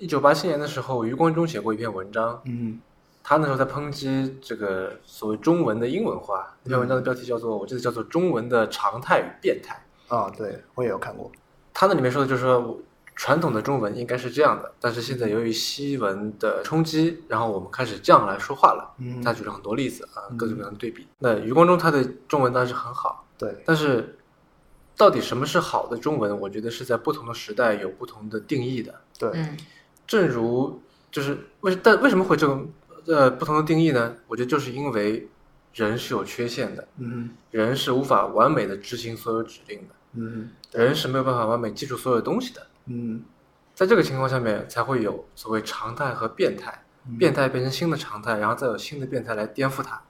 [0.00, 2.80] 一九八七年的时候，余光中写过一篇文章，嗯
[3.22, 6.56] 他那时候在抨击这个所谓中文的英文化。
[6.64, 9.78] 那篇文章的标题叫做，我记得叫做《中文的常态与变态》。
[10.16, 11.30] 啊，对我也有看过，
[11.74, 12.80] 他那里面说的就是说，
[13.14, 18.94] 传统的中文应该是这样的，但是现在由于西文的冲击，然后我们开始这样来说话了。
[18.96, 21.06] 嗯他举了很多例子啊，各种各样的对比。
[21.18, 24.18] 那余光中他的中文当然是很好，对，但是
[24.96, 26.40] 到底什么是好的中文？
[26.40, 28.94] 我觉得是在不同的时代有不同的定义的。
[29.18, 29.56] 对，嗯
[30.10, 32.68] 正如就是为但为什么会这种
[33.06, 34.16] 呃不同的定义呢？
[34.26, 35.28] 我觉得就是因为
[35.72, 42.66] 人是有缺陷的，嗯人是无法完美的执行所有指令的，嗯人是没有办法完美记住所有东西的。
[42.86, 43.22] 嗯
[43.72, 50.02] 在这个情况下面，才会有所谓常态和变态，嗯变态变成新的常态，然后再有新的变态来颠覆它，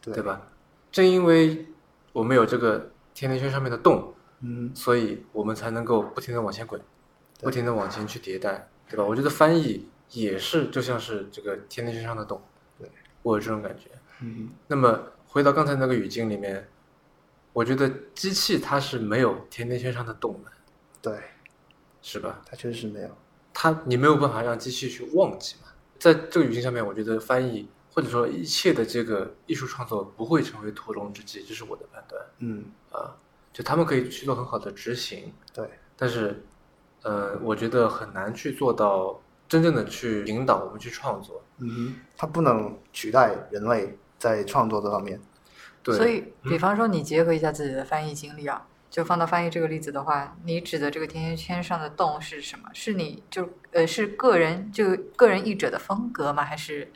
[0.00, 0.40] 对对吧？
[0.90, 1.66] 正因为
[2.14, 6.80] 我们有这个甜甜圈上面的洞，嗯所以我们才能够不停的往前滚，
[7.42, 9.04] 不停的往前去迭代，对吧？
[9.04, 12.40] 我觉得翻译也是就像是这个甜甜圈上的洞，
[12.78, 12.90] 对
[13.22, 13.90] 我有这种感觉。
[14.20, 16.68] 嗯那么回到刚才那个语境里面，
[17.52, 20.50] 我觉得机器它是没有甜甜圈上的洞的，
[21.02, 21.20] 对，
[22.00, 22.40] 是吧？
[22.46, 23.10] 它确实是没有。
[23.52, 25.68] 它你没有办法让机器去忘记嘛。
[25.98, 33.16] 在这个语境下面，我觉得翻译或者说一切的这个艺术创作不会成为屠龙之计，这是我的判断嗯，啊。
[33.52, 36.44] 就他们可以去做很好的执行，对，但是，
[37.06, 41.40] 呃，我觉得很难去做到真正的去引导我们去创作。
[41.58, 45.20] 嗯哼，它不能取代人类在创作这方面。
[45.84, 52.68] 对，所以，比方说你结合一下自己的翻译经历啊，就放到翻译这个例子的话，你指的这个甜甜圈上的洞是什么？
[52.74, 56.42] 是你就呃是个人就个人译者的风格吗？
[56.42, 56.90] 还是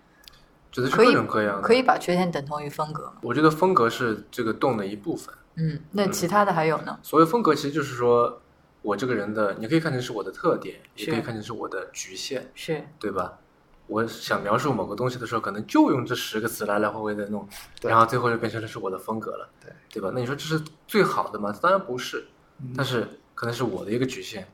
[0.73, 1.63] 指的是可以各种各样的。
[1.63, 3.19] 可以把缺陷等同于风格吗？
[3.23, 5.33] 我觉得风格是这个洞的一部分。
[5.55, 6.99] 嗯，那其他的还有呢？
[7.01, 8.43] 所谓风格，其实就是说
[8.83, 12.51] 我这个人的，你可以看成是我的特点，也可以看成是我的局限。
[12.55, 13.39] 是对吧？
[13.87, 17.49] 我想描述某个东西的时候，可能就用这十个词来来回回的弄，
[17.83, 20.11] 然后最后就变成了是我的风格了，对对吧？
[20.15, 21.53] 那你说这是最好的吗？
[21.61, 22.27] 当然不是，
[22.63, 24.47] 嗯但是可能是我的一个局限，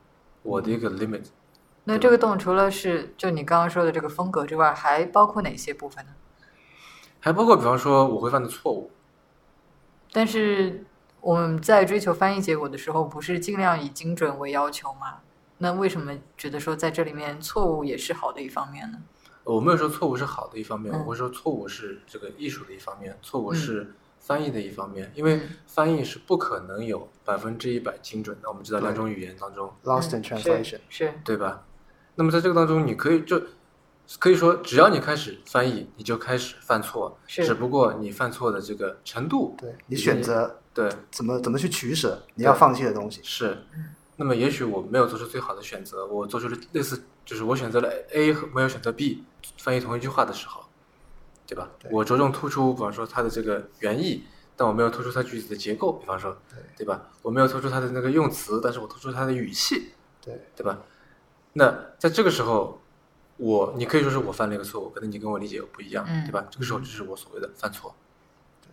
[0.43, 1.25] 我的一个 limit。
[1.85, 6.13] 那这个洞除了是就你刚刚说的这个风格之外，还包括哪些部分呢？
[7.21, 8.91] 还包括比方说我会犯的错误，
[10.13, 10.85] 但是
[11.27, 15.17] 我们在追求翻译结果的时候，不是尽量以精准为要求吗？
[15.59, 18.99] 那为什么觉得说在这里面错误也是好的一方面呢？
[19.43, 28.49] 我没有说错误是好的一方面，嗯我会说错误是这个艺术的一方面，错误嗯是翻译的一方面，因为嗯翻译是不可能有百分之一百精准的。
[28.49, 31.65] 我们知道两种语言当中，Lost translation，是是对吧？
[32.15, 33.43] 那么在这个当中，你可以就
[34.19, 43.21] 可以说，只要你开始翻译，你就开始犯错，是只不过你犯错的这个程度，对你选择对怎么怎么去取舍，你要放弃的东西。
[43.23, 43.95] 是嗯。
[44.19, 49.25] 那么也许我没有做出最好的选择，我做出了类似，就是我选择了 A 和没有选择 B，
[49.59, 50.65] 翻译同一句话的时候，
[51.47, 51.69] 对吧？
[51.79, 54.25] 对我着重突出，比方说它的这个原意，
[54.57, 57.03] 但我没有突出它句子的结构，比方说，对对吧？
[57.21, 59.93] 我没有突出它的那个用词，但是我突出它的语气，
[60.25, 60.79] 对，对吧？
[61.53, 62.81] 那在这个时候，
[63.39, 66.47] 我你可以说是我犯了一个错误，可能你跟我理解不一样，嗯对吧？
[66.51, 67.95] 这个时候就是我所谓的犯错，
[68.63, 68.69] 对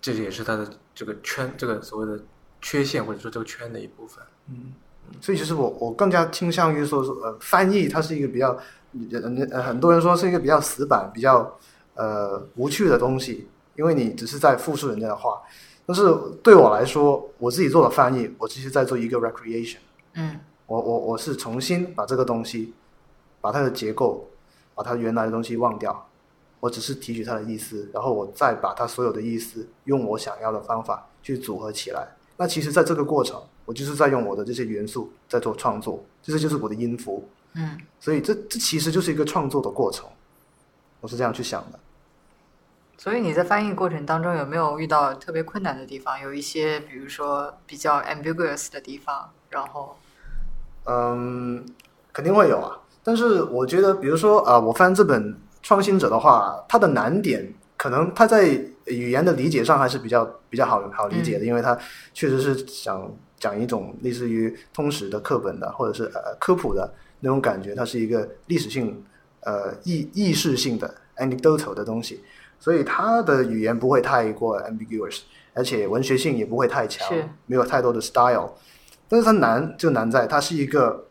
[0.00, 2.22] 这也是他的这个圈，这个所谓的
[2.60, 4.22] 缺陷或者说这个圈的一部分。
[4.48, 4.72] 嗯，
[5.20, 8.48] 所以其实我我更加倾向于说，呃，翻译它是一个比较，
[9.10, 11.58] 呃呃，很多人说是一个比较死板、比较
[11.94, 15.40] 呃无趣的东西，因为你只是在复述人家的话。
[15.84, 16.02] 但是
[16.42, 19.78] 对我来说，我自己做的翻译，我其实在做一个 recreation。
[20.14, 22.72] 嗯我我我是重新把这个东西，
[23.42, 24.26] 把它的结构，
[24.74, 26.08] 把它原来的东西忘掉，
[26.60, 32.08] 我只是提取它的意思，然后我再把它所有的意思用我想要的方法去组合起来。
[32.38, 37.28] 那其实，在这个过程，我就是在用我的这些元素在做创作，这就是我的音符。
[37.54, 40.08] 嗯所以这这其实就是一个创作的过程，
[41.00, 41.78] 我是这样去想的。
[42.96, 46.20] 所以你在翻译过程当中有没有遇到特别困难的地方？
[46.20, 49.96] 有一些比如说比较 ambiguous 的地方，然后
[50.84, 51.66] 嗯，
[52.12, 52.78] 肯定会有啊。
[53.04, 58.46] 但是我觉得，比如说啊、呃我翻这本《创新者》的话，它的难点可能它在
[58.84, 61.76] 语言的理解上还是比较比较好好理解的，因为它
[62.14, 69.02] 确实是想讲一种类似于通识的课本的，或者是呃科普的那种感觉，它是一个历史性
[69.40, 72.22] 呃意意识性的 anecdotal 的东西，
[72.58, 75.20] 所以它的语言不会太过 ambiguous，
[75.54, 77.08] 而且文学性也不会太强，
[77.46, 78.50] 没有太多的 style。
[79.08, 81.04] 但是它难就难在它是一个，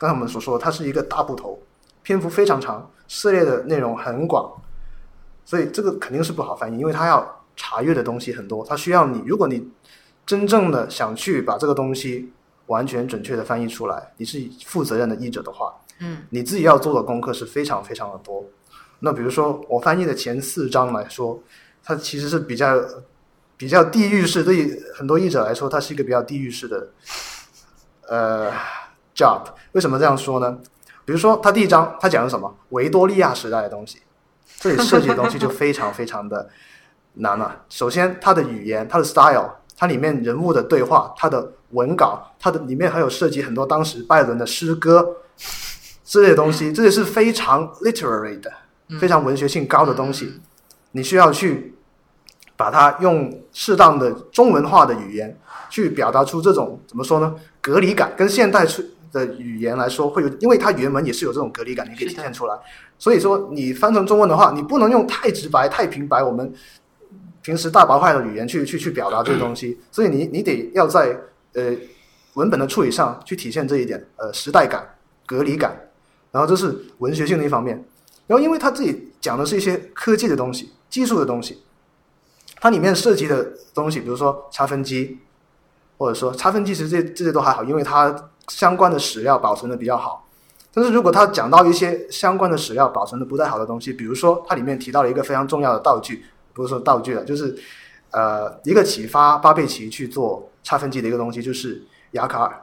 [0.00, 1.60] 刚才我们所说的，它是一个大部头，
[2.02, 4.50] 篇幅非常长，涉猎的内容很广，
[5.44, 9.70] 所以这个肯定是不好翻译，因为它要查阅的东西很多，它需要你，如果你
[10.24, 12.32] 真正的想去把这个东西
[12.64, 18.42] 完全准确的翻译出来，你是负责任的译者的话，嗯你自己要做的功课是非常非常的多。
[19.00, 21.38] 那比如说我翻译的前四章来说，
[21.84, 22.82] 它其实是比较
[23.58, 26.88] 比较地域式，对于很多译者来说，它是一个比较地域式的
[28.08, 28.50] 呃
[29.20, 29.42] job。
[29.72, 30.58] 为什么这样说呢？
[31.04, 32.54] 比如说，他第一章他讲的什么？
[32.70, 33.98] 维多利亚时代的东西，
[34.60, 36.48] 这里涉及的东西就非常非常的
[37.14, 37.62] 难了。
[37.68, 45.04] 首先，它的语言、它的 style，它里面人物的对话，它的文稿，它的里面还有涉及很多当时拜伦的诗歌
[46.04, 48.52] 这些东西，这些是非常 literary 的，
[49.00, 50.40] 非常文学性高的东西，
[50.92, 51.74] 你需要去
[52.56, 55.36] 把它用适当的中文化的语言
[55.70, 57.34] 去表达出这种怎么说呢？
[57.60, 62.56] 隔离感跟现代出的语言来说会有，因为它原文也是有这种隔离感，你可以体现出来。
[62.98, 66.52] 所以说你翻成中文的话，你不能用太直白、太平白，我们
[67.42, 69.78] 平时大白话的语言去去去表达这个东西。
[69.90, 71.18] 所以你你得要在
[71.54, 71.74] 呃
[72.34, 74.86] 文本的处理上去体现这一点，呃时代感、
[75.26, 75.74] 隔离感。
[76.32, 77.84] 然后这是文学性的一方面。
[78.26, 81.60] 然后因为他自己讲的是一些科技的东西、技术的东西，
[82.60, 83.44] 它里面涉及的
[83.74, 85.18] 东西，比如说差分机，
[85.98, 90.26] 或者说差分机，其实这这些都还好，因为它相关的史料保存的比较好。
[90.72, 97.56] 但是如果他讲到一些相关的史料保存的不太好的东西，比如说它里面提到了一个非常重要的道具，不是说道具了，就是
[98.12, 101.82] 呃一个启发巴贝奇去做差分机的一个东西，就是
[102.12, 102.62] 雅卡尔，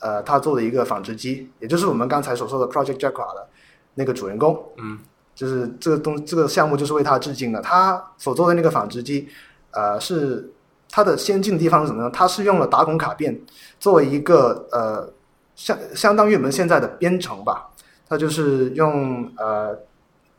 [0.00, 3.48] 呃他做的一个纺织机，也就是我们刚才所说的 Project Jacquard 的
[3.94, 4.98] 那个主人公，嗯，
[5.34, 7.62] 就是这个东这个项目就是为他致敬的。
[7.62, 9.28] 他所做的那个纺织机，
[9.70, 10.52] 呃是
[10.90, 12.10] 它的先进的地方是什么呢？
[12.12, 13.38] 它是用了打孔卡片
[13.78, 15.12] 作为一个呃。
[15.56, 17.68] 相相当于我们现在的编程吧，
[18.08, 19.78] 它就是用呃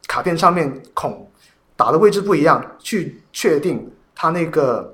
[0.07, 1.29] 卡片上面孔
[1.75, 4.91] 打的位置不一样，去确定它那个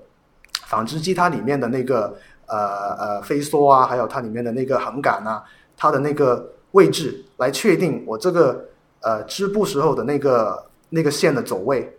[0.66, 2.14] 纺织机它里面的那个
[2.48, 2.58] 呃
[2.96, 5.42] 呃飞梭啊，还有它里面的那个横杆啊，
[5.78, 8.66] 它的那个位置来确定我这个
[9.00, 11.90] 呃织布时候的那个那个线的走位，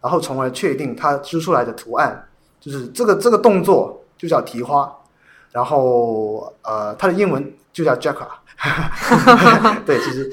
[0.00, 2.26] 然后从而确定它织出来的图案，
[2.66, 4.92] 就是这个这个动作就叫提花，
[5.52, 7.52] 然后呃它的英文。
[7.76, 8.26] 就叫 Jacka，
[9.84, 10.32] 对，其实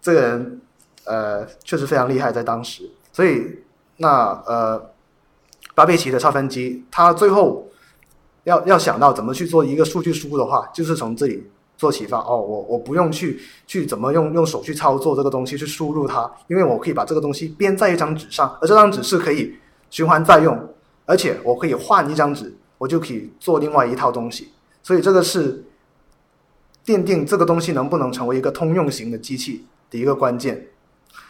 [0.00, 0.60] 这个人
[1.04, 2.90] 呃确实非常厉害，在当时。
[3.12, 3.46] 所以
[3.98, 4.82] 那呃
[5.74, 7.68] 巴贝奇的差分机，他最后
[8.44, 11.46] 要要想到怎么去做一个数据输入的话，就是从这里
[11.76, 12.20] 做启发。
[12.20, 19.54] 哦，我我不用去去怎么用用手去操作这个东西去输入它，因为我可以把这个东西编在一张纸上，而这张纸是可以
[19.90, 20.58] 循环再用，
[21.06, 24.52] 而且我可以换一张纸，我就可以做另外一套东西。
[24.82, 25.64] 所以这个是。
[26.84, 30.66] 奠定这个东西能不能成为一个通用型的机器的一个关键，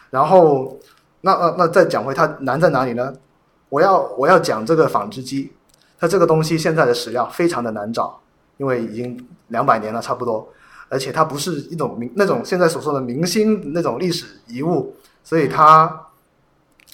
[0.09, 0.79] 然后，
[1.21, 3.13] 那那那再讲回它难在哪里呢？
[3.69, 5.51] 我要我要讲这个纺织机，
[5.99, 8.19] 它这个东西现在的史料非常的难找，
[8.57, 9.15] 因为已经
[9.49, 10.51] 两百年了差不多，
[10.89, 16.07] 而且它不是一种明那种现在所说的明星那种历史遗物，所以它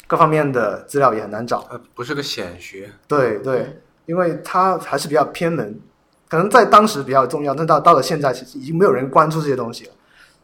[0.10, 1.68] 各方面的资料也很难找。
[1.70, 2.90] 呃，不是个显学。
[3.08, 5.80] 对对，因为它还是比较偏门。
[6.28, 9.92] 可能在当时比较重要，但到到了现在，其实已经没有人关注这些东西了。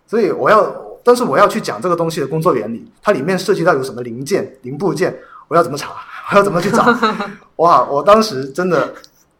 [0.05, 0.71] 所以我要，
[1.03, 5.95] 但是我要去讲这个东西的工作原理，它里面涉及到有什么零件、零部件，我要怎么查？
[6.31, 6.85] 我要怎么去找？
[7.57, 7.83] 哇！
[7.83, 8.93] 我当时真的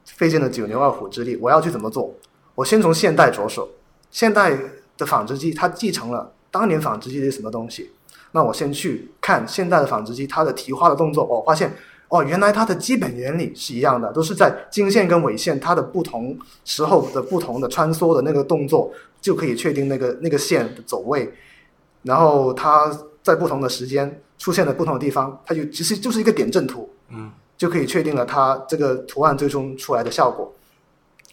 [0.06, 2.14] 费尽了九牛二虎之力，我要去怎么做？
[2.56, 3.70] 我先从现代着手，
[4.12, 4.58] 现代
[4.98, 7.92] 的纺织机它继承了当年纺织机的什么东西？
[8.36, 11.74] 那我先去看现在的纺织机它的提花的动作，我发现。
[12.08, 21.28] 哦，原来它的基本原理是一样的，都是在经线跟纬线它的不同时候的不同的穿梭的那个动作，就可以确定那个那个线的走位。
[22.04, 30.54] 然后它在不同的时间出现的不同的地方，它就其实就是一个点阵图，嗯，就可以确定了它这个图案最终出来的效果。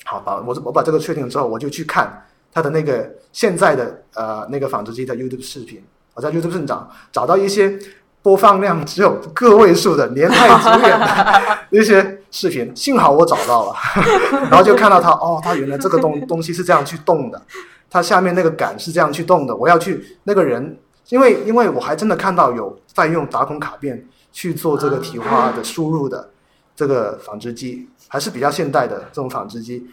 [0.04, 2.10] 好吧，我我把这个确定了之后，我就去看
[2.50, 7.78] 它的那个现在的呃那个纺织机的 YouTube 视频，我在 YouTube 上找找到一些。
[8.24, 13.74] 播放量只有个位数的年代久远的那些视频，幸好我找到了，
[14.48, 17.42] 然后就看到它哦，它原来这个东东西是这样去动的，
[17.90, 19.56] 它下面那个杆是这样去动的。
[19.56, 26.30] 我要去那个人，因为因为我还真的看到有在用打孔卡片去做这个提花的输入的
[26.76, 29.84] 这个纺织机，还是比较现代的这种纺织机，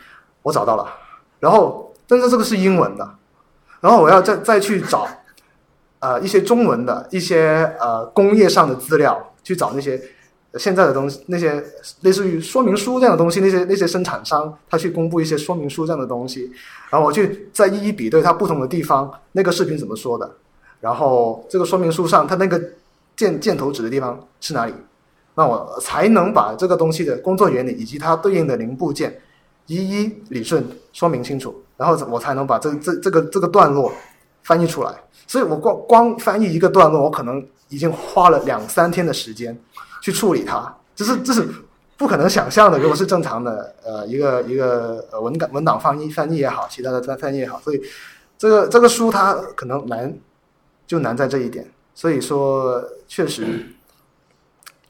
[0.44, 0.86] 我找到了。
[1.40, 3.10] 然后，但是这个是英文的，
[3.82, 5.08] 然后我要再再去找。
[6.00, 10.02] 呃，一些中文的一些呃工业上的资料，去找那些
[10.58, 11.64] 现在的东西，那些
[12.02, 16.50] 类似于说明书这样的东西，那些那些生产商他去公布一些说明书这样的东西，
[16.90, 20.30] 然后我去再一一比对它不同的地方，那个视频怎么说的，
[20.80, 22.60] 然后这个说明书上它那个
[23.16, 24.74] 箭箭头指的地方是哪里，
[25.36, 29.22] 那我才能把这个东西的工作原理以及它对应的零部件
[29.68, 33.92] 一一理顺说明清楚，然后我才能把这这这个这个段落
[34.50, 34.92] 翻译出来。
[35.28, 39.56] 所以我光光翻译一个段落，我可能已经花了两三天的时间
[40.02, 41.48] 去处理它，这是这是
[41.96, 42.80] 不可能想象的。
[42.80, 47.80] 如果是正常的，呃，一个一个呃文档文档翻译翻译也好，其他的翻翻译也好，所以
[48.40, 50.18] 这个这个书它可能难，
[50.88, 51.70] 就难在这一点。
[51.94, 53.68] 所以说，确实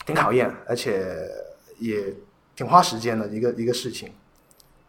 [0.06, 1.18] 挺考验，而且
[1.80, 2.16] 也
[2.56, 4.10] 挺花时间的一个一个事情，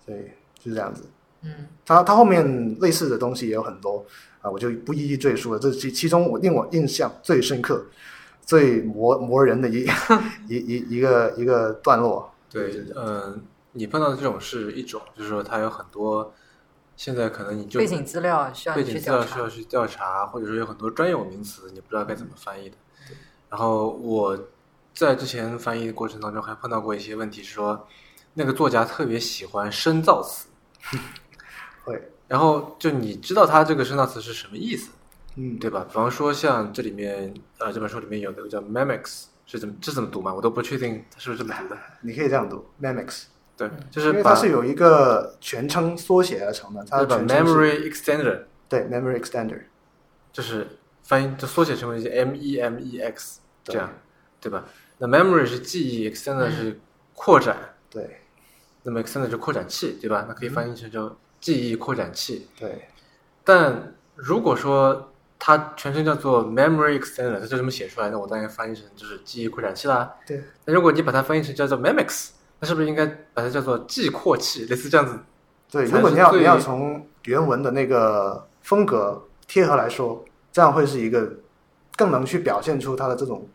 [0.06, 0.18] 所以
[0.62, 1.02] 就是这样子。
[1.42, 4.04] 嗯它它后面类似的东西也有很多
[4.40, 5.58] 啊，我就不一一赘述了。
[5.58, 7.84] 这其其中我令我印象最深刻、
[8.40, 9.86] 最磨磨人的一
[10.48, 12.32] 一一一个一个段落。
[12.50, 16.32] 对就是，嗯，你碰到的这种是一种，就是说它有很多，
[16.96, 19.54] 现在可能你就背景资料需要去调景资料需要查。
[19.54, 22.76] 去调查，或者说有很多专有名词你不知道该怎么翻译的。
[23.48, 24.38] 然后我
[24.94, 27.86] 在之前翻译的过程当中还碰到过一些问题，是说
[28.34, 30.48] 那个作家特别喜欢深造词，
[31.84, 34.92] 会，然后就你知道它这个声纳词是什么意思，
[35.34, 35.84] 嗯，对吧？
[35.88, 40.32] 比方说像这里面呃这本书里面有那个叫 memics，是怎么这怎么读嘛？
[40.32, 41.76] 我都不确定它是不是这么读的。
[42.02, 43.24] 你可以这样读 mimics，
[43.56, 49.62] 对，就因为是它是有一个全称缩写而成的，它就是把的全称是 memory extender 对 memory extender，
[50.32, 53.92] 就是翻译就缩写成为 M E M E X 对这样，
[54.40, 54.64] 对吧？
[54.98, 56.78] 那 memory 是记忆，extender 是
[57.14, 57.56] 扩展，
[57.90, 58.20] 对
[58.84, 60.26] 那么 extender 是扩展器，对吧？
[60.28, 62.48] 那可以翻译成叫记忆扩展器。
[62.58, 62.88] 对
[63.42, 70.14] 但如果说它全称叫做 memory extender，它就这么写出来，那我当然翻译成就是记忆扩展器啦。
[70.26, 72.28] 对那如果你把它翻译成叫做 mimics，
[72.58, 75.18] 那是不是应该把它叫做记扩器，类似这样子？
[75.70, 80.22] 对，如果你要你要从原文的那个风格贴合来说，
[80.52, 81.32] 这样会是一个
[81.96, 83.48] 更能去表现出它的这种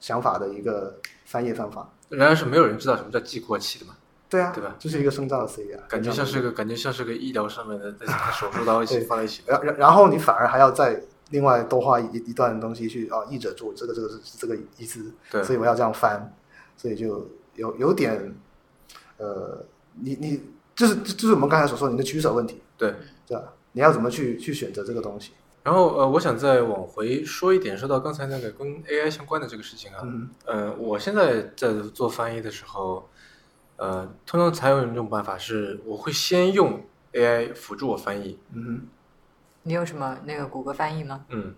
[0.00, 1.88] 想法的一个翻译方法。
[2.08, 3.94] 然而是没有人知道什么叫记扩器的嘛，
[4.28, 4.76] 对啊，对吧？
[4.78, 7.94] 这是一个深造的 C 啊，感觉像是个感觉像是个医疗上面的
[8.32, 9.42] 手术刀一起放在一起。
[9.46, 15.42] 然然然后你反而还要再另外多花一一段东西去啊，译者注这个这个是是这个意思，对。
[15.42, 16.34] 所以我要这样翻，
[16.76, 18.34] 所以就有有点
[19.16, 19.64] 呃，
[19.94, 20.42] 你你
[20.76, 22.94] 就是就是我们刚才所说的你的取舍问题，对，
[23.26, 23.52] 对吧？
[23.72, 25.32] 你要怎么去去选择这个东西？
[25.64, 30.30] 然后呃，我想再往回说一点，说到刚才那个跟 AI 相关的这个事情啊，嗯。
[30.46, 33.08] 呃，我现在在做翻译的时候，
[33.78, 38.82] 呃，通常采用一种办法是，我会先用 AI 辅助我翻译，嗯
[39.62, 41.24] 你有什么那个谷歌翻译吗？
[41.30, 41.54] 嗯，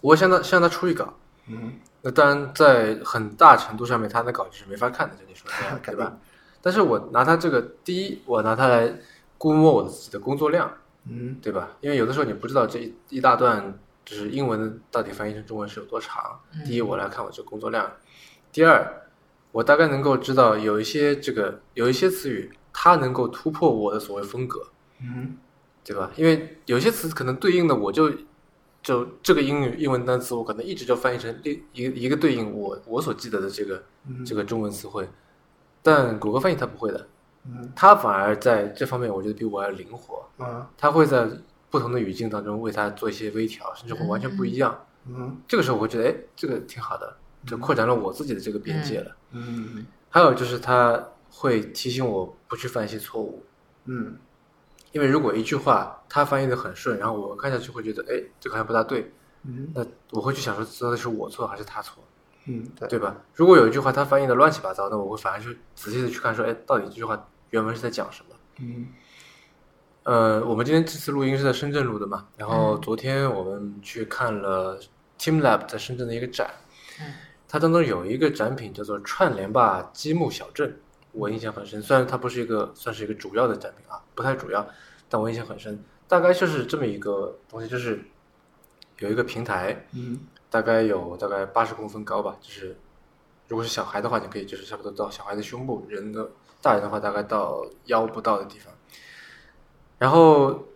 [0.00, 1.14] 我向他向他出一稿，
[1.46, 5.50] 嗯那当然在很大程度上面，他的稿子是没法看的，就你说
[5.84, 6.16] 对吧？
[6.62, 8.92] 但是我拿它这个，第一，我拿它来
[9.38, 10.70] 估摸我自己的工作量，
[11.08, 11.70] 嗯对吧？
[11.80, 16.40] 因为有的时候你不知道这一一大段就是英文到底翻译成中文是有多长。
[16.66, 17.86] 第一，我来看我这个工作量；
[18.52, 19.02] 第二，
[19.52, 24.68] 我大概能够知道有一些这个有一些词语，它能够突破我的所谓风格，
[25.00, 25.36] 嗯
[25.82, 26.10] 对吧？
[26.14, 28.12] 因为有些词可能对应的我就
[28.82, 34.24] 就这个英语英文单词，我可能一直就翻译成另一个一个对应我我所记得的这个嗯。
[34.24, 35.08] 这个中文词汇，
[35.82, 37.08] 但谷歌翻译它不会的，
[37.46, 37.72] 嗯。
[37.74, 40.24] 它反而在这方面我觉得比我要灵活。
[40.38, 41.28] 嗯它会在
[41.70, 44.86] 不同的语境当中为它做一些微调，甚至会完全不一样。
[45.06, 45.38] 嗯。
[45.48, 47.16] 这个时候我会觉得，哎，这个挺好的，
[47.46, 49.16] 就扩展了我自己的这个边界了。
[49.32, 53.44] 嗯还有就是他会提醒我不去犯一些错误，
[53.84, 54.16] 嗯。
[54.92, 59.12] 因为如果一句话他翻译的很顺，然后我看下去会觉得，哎，这个好像不大对，
[59.44, 59.70] 嗯。
[59.72, 62.02] 那我会去想说，到底是我错还是他错，
[62.46, 62.88] 嗯，对。
[62.88, 63.16] 对吧？
[63.34, 68.34] 如果有一句话他翻译的乱七八糟，那我会反而去仔细的去看说，哎，到底这句话原文是在讲什么。
[68.58, 68.88] 嗯。
[70.02, 74.80] 呃，我们今天这次录音是在深圳录的嘛，然后昨天我们去看了
[75.18, 76.50] TeamLab 在深圳的一个展，
[76.98, 77.12] 嗯
[77.52, 80.78] 它当中有一个展品叫做“串联吧积木小镇”，
[81.10, 81.82] 我印象很深。
[81.82, 84.64] 虽然它不是一个算是一个主要的展品啊，不太主要，
[85.08, 85.82] 但我印象很深。
[86.06, 88.04] 大概就是这么一个东西，就是
[89.00, 92.76] 有一个平台，嗯大概有大概八十公分高吧，就是
[93.48, 96.30] 如果是小孩的话，你可以就是差不多到小孩的胸部，人的
[96.62, 98.72] 大人的话大概到腰不到的地方。
[99.98, 100.68] 然后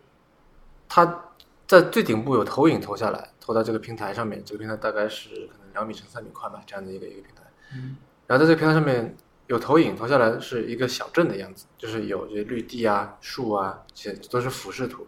[0.88, 1.30] 它
[1.68, 7.42] 在最顶部有投影投下来，投到这个平台上面，这个平台大概是可能两米乘三米宽吧，这样的一个一个平台。
[7.74, 7.96] 嗯
[8.26, 9.14] 然后在这个平台上面
[9.48, 15.06] 有投影投下来是一个小镇的样子，就是有这些绿地啊、树啊，这些都是俯视图。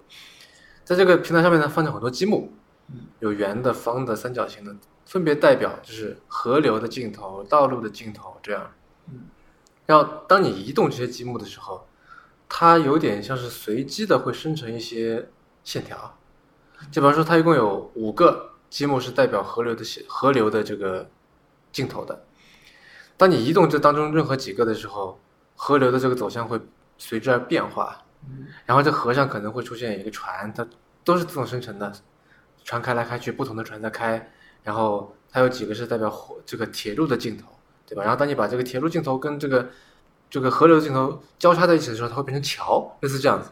[0.84, 2.52] 在这个平台上面呢，放着很多积木，
[3.20, 8.70] 有圆的、方的、三角形的，分别代表就是河流的尽头、道路的尽头这样。
[9.08, 9.22] 嗯
[9.86, 11.86] 然后当你移动这些积木的时候，
[12.48, 15.28] 它有点像是随机的会生成一些
[15.62, 16.18] 线条，
[16.90, 21.08] 就比方说它一共有五个积木是代表河流的河流的这个
[21.72, 22.22] 尽头的。
[23.16, 25.18] 当你移动这当中任何几个的时候，
[25.54, 26.60] 河流的这个走向会
[26.98, 28.04] 随之而变化。
[28.66, 30.68] 然后这河上可能会出现一个船，它
[31.04, 31.90] 都是自动生成的，
[32.64, 34.30] 船开来开去，不同的船在开，
[34.62, 37.46] 然后它有几个是代表火这个铁路的尽头，
[37.86, 38.02] 对吧？
[38.02, 39.70] 然后当你把这个铁路尽头跟这个
[40.28, 43.48] 这个河流的尽头交叉在一起的时候，它会变成桥，类似这样子。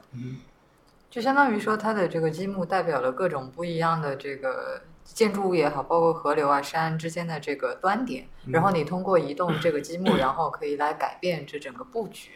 [1.09, 12.33] 就相当于说，它的这个积木代表了各种不一样的这个建筑物也好，包括河流啊、山之间的这个端点，然后你通过移动这个积木， 然后可以来改变这整个布局。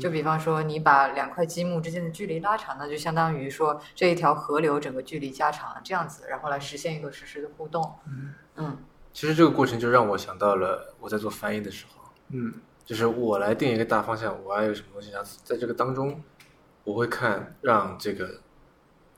[0.00, 7.92] 就比方说，你把两块积木之间的距离拉长，那就相当于说这一条河流整个距离加长了，这样子，然后来实现一个实时的互动。
[8.56, 8.76] 嗯
[9.12, 12.54] 其实这个过程就让我想到了我在做翻译的时候，嗯
[12.84, 16.22] 就是我来定一个大方向，我要有什么东西，然后在这个当中，
[16.84, 18.40] 我会看让这个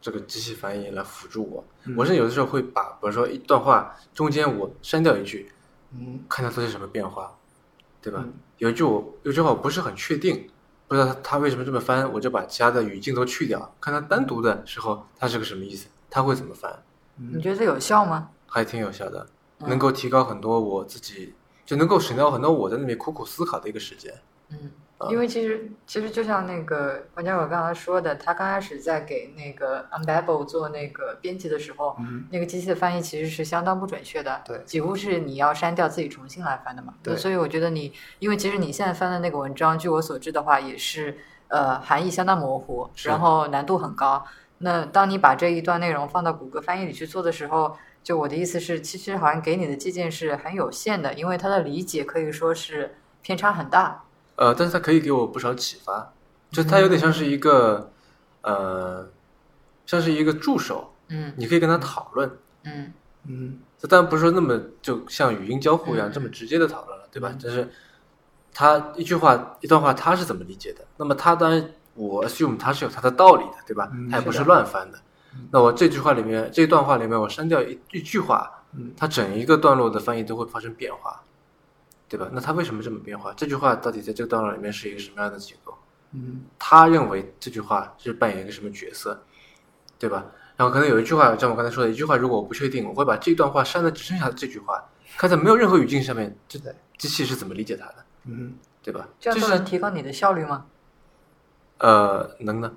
[0.02, 1.64] 这个机器翻译来辅助我。
[1.96, 5.50] 我甚至有的时候会把，比如说一段话中间我删掉一句，
[5.92, 7.34] 嗯看它做些什么变化，
[8.02, 8.20] 对吧？
[8.22, 10.48] 嗯有一句我有一句话我不是很确定，
[10.86, 16.82] 不知道它它为什么这么翻，我就把其他的语境都去掉，看它单独的时候它是个什么意思，它会怎么翻，
[17.16, 18.30] 你觉得这有效吗？
[18.46, 19.26] 还挺有效的，
[19.60, 21.34] 嗯能够提高很多我自己，
[21.64, 24.12] 就能够省掉很多我在那边苦苦思考的一个时间。
[24.50, 36.94] 嗯啊，因为其实其实就像那个王家伟刚才说的，他刚开始在给那个 Unbabel 做那个编辑的时候，嗯那个机器的翻译其实是相当不准确的，对几乎是你要删掉自己重新来翻的嘛。
[37.02, 44.24] 对所以我觉得你，因为其实你现在翻的那个文章，据我所知的话，也是呃含义相当模糊，然后难度很高。
[44.58, 54.04] 那当你把这一段内容放到谷歌翻译里去做的时候，就我的意思是，其实好像给你的借鉴是很有限的，因为它的理解可以说是偏差很大。
[54.36, 56.12] 呃，但是它可以给我不少启发，
[56.50, 57.90] 就它有点像是一个，
[58.42, 59.08] 呃，
[59.86, 62.30] 像是一个助手，嗯你可以跟他讨论。
[62.64, 62.92] 嗯
[63.26, 67.34] 嗯这当然不是说那么就像语音交互一样嗯这么直接的讨论了，对吧？
[67.42, 67.70] 但是
[68.52, 70.84] 他一句话一段话他是怎么理解的？
[70.96, 73.90] 那么他当然我 assume 他是有他的道理的，对吧？
[73.92, 74.98] 嗯他也不是乱翻的。
[75.50, 81.22] 那我这句话里面这段话里面我删掉一一句话，嗯它整一个段落的翻译都会发生变化，
[82.12, 82.28] 对吧？
[82.30, 83.32] 那他为什么这么变化？
[83.34, 85.74] 这句话到底在这个段落里面是一个什么样的结构？
[86.12, 89.18] 嗯他认为这句话是扮演一个什么角色，
[89.98, 90.26] 对吧？
[90.58, 94.84] 然后可能有一句话，像我刚才说的一句话，如果我不确定，我会把这段话删的只剩下这句话，
[95.16, 98.52] 看在没有任何语境上面，这对机器是怎么理解它的，嗯
[98.82, 99.08] 对吧？
[99.18, 100.66] 这样能提高你的效率吗？
[101.78, 102.70] 呃能的，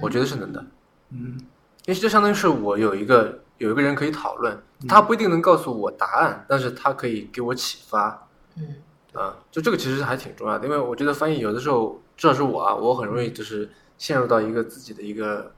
[0.00, 0.64] 我觉得是能的，
[1.10, 1.38] 嗯
[1.84, 4.58] 因为这相当于是我有一个有一个人可以讨论，
[4.88, 8.27] 他不一定能告诉我答案，但是他可以给我启发，
[8.60, 8.76] 嗯
[9.20, 15.52] 啊，就这个其实还挺重要的，因为我觉得翻译有的时候，至少是我啊，我很容易就是陷入到一个自己的一个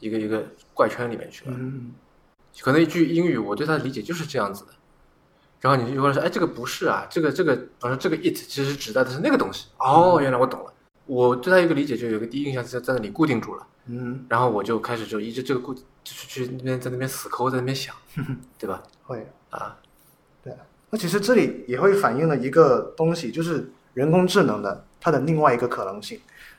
[0.00, 1.52] 一个一个怪圈里面去了。
[1.58, 1.92] 嗯
[2.60, 4.72] 可能一句英语，我对它的理解就是这样子的，
[5.60, 9.66] 然后你就会说，哎，这个不是啊，这个这个，比方说这个 it 其实指代的是那个东西。
[9.76, 10.72] 哦，原来我懂了。
[11.04, 17.94] 我对它一个理解就有个第一印象在在那里固定住了，嗯，然后我就开始就一直这个固就是去那边在那边死抠，在那边想，
[18.58, 18.82] 对吧？
[19.04, 19.30] 会。
[19.50, 19.76] 啊，
[20.90, 26.18] 那其实这里也会反映了一个东西，就是人工智能的它的另外一个可能性。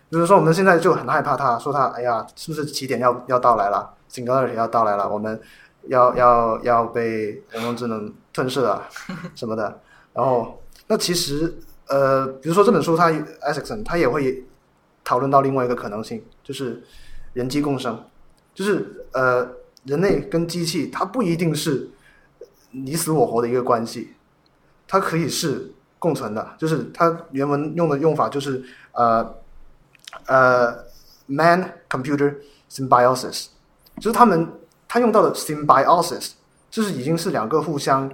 [0.09, 5.39] 比如说，我们现在就很害怕它，说它，哎呀，是不是起点要要到来了整个人要到来了，我们
[5.87, 8.87] 要要要被人工智能吞噬了
[9.35, 9.81] 什么的。
[10.13, 11.53] 然后，那其实
[11.87, 14.43] 呃，比如说这本书它 Isaacson 他也会
[15.03, 16.81] 讨论到另外一个可能性，就是
[17.33, 18.01] 人机共生，
[18.53, 19.45] 就是呃，
[19.83, 21.89] 人类跟机器它不一定是
[22.71, 24.13] 你死我活的一个关系，
[24.87, 28.63] 它可以是共存的，就是它原文用的用法就是
[28.93, 29.35] 呃
[30.27, 30.73] 呃
[31.25, 32.35] man computer
[32.69, 33.47] symbiosis，
[33.97, 34.47] 就是他们
[34.87, 36.31] 他用到的 symbiosis，
[36.69, 38.09] 就是已经是两个互相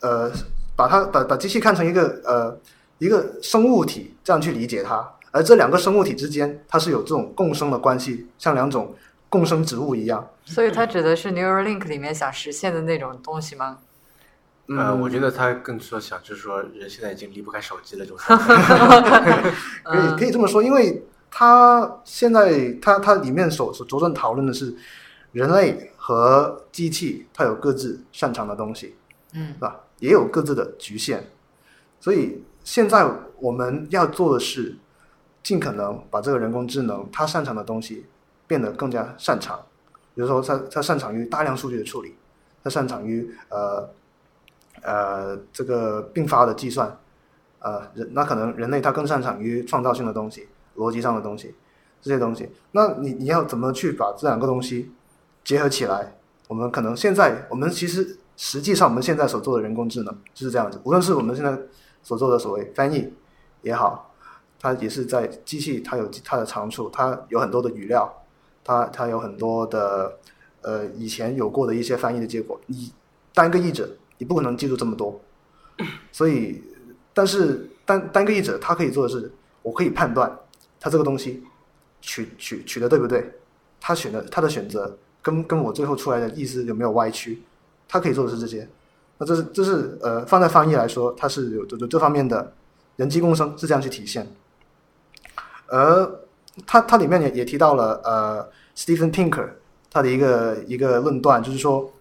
[0.00, 0.30] 呃
[0.76, 2.58] 把它把把机器看成一个呃
[2.98, 8.94] 一个生物体这样去理解它，而这两个生物体之间它是有这种共生的关系，像两种
[9.28, 10.28] 共生植物一样。
[10.44, 13.78] 所以它指的是 Neuralink 里面想实现的那种东西吗？
[14.68, 18.24] 呃，嗯我觉得他更说想就是说，人现在已经离不开手机了，就是。
[19.82, 24.74] 可以可以这么说，因为他现在他他里面所所着重讨论的是
[25.32, 28.94] 人类和机器，它有各自擅长的东西，
[29.34, 29.80] 嗯是吧？
[30.00, 31.24] 也有各自的局限，
[31.98, 33.10] 所以现在
[33.40, 34.76] 我们要做的是
[35.42, 38.06] 尽可能把这个人工智能它擅长的东西
[38.46, 39.58] 变得更加擅长，
[40.14, 42.14] 比如说它它擅长于大量数据的处理，
[42.62, 43.88] 它擅长于呃
[44.82, 46.98] 呃这个并发的计算，
[47.60, 51.54] 呃人那可能人类他更擅长于创造性的东西、逻辑上的东西
[52.00, 52.50] 这些东西。
[52.72, 54.90] 那你你要怎么去把这两个东西
[55.44, 56.14] 结合起来？
[56.48, 61.58] 我们可能现在我们其实实际上我们现在所做的人工智能就是这样子，无论是我们现在
[62.02, 63.12] 所做的所谓翻译
[63.60, 64.14] 也好，
[64.58, 68.10] 它也是在机器它有它的长处，它有很多的语料，
[68.64, 70.16] 它它有很多的
[70.62, 72.92] 呃以前有过的一些翻译的结果，你
[73.34, 75.20] 单个译者你不可能记住这么多，
[76.12, 76.62] 所以
[77.14, 80.38] 但是单单个译者他可以做的是，我可以判断
[80.78, 81.42] 他这个东西
[82.00, 83.32] 取取取的对不对，
[83.80, 87.42] 他选的他的选择跟跟我最后出来的意思有没有歪曲，
[87.88, 88.68] 他可以做的是这些。
[89.18, 92.52] 那这是这是呃放在翻译来说，它是有有这方面的
[92.94, 94.24] 人机共生是这样去体现。
[95.66, 96.08] 而
[96.64, 99.48] 它它里面也也提到了呃 Stephen Pinker
[99.90, 101.92] 他的一个一个论断，就是说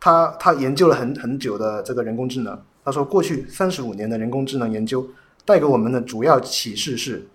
[0.00, 5.06] 他他研究了很很久的这个人工智能，他说过去三十五年的人工智能研究
[5.44, 7.28] 带给我们的主要启示是，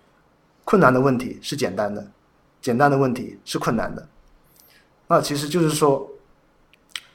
[0.64, 2.10] 困难的问题是简单的，
[2.60, 4.08] 简单的问题是困难的。
[5.06, 6.10] 那其实就是说，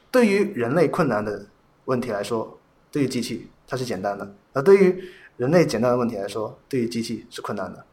[0.10, 1.45] 对于人类困难的
[1.86, 2.58] 问题来说，
[2.89, 5.04] 对于机器它是简单的；而对于
[5.36, 7.86] 人类简单的问题来说，对于机器是困难的。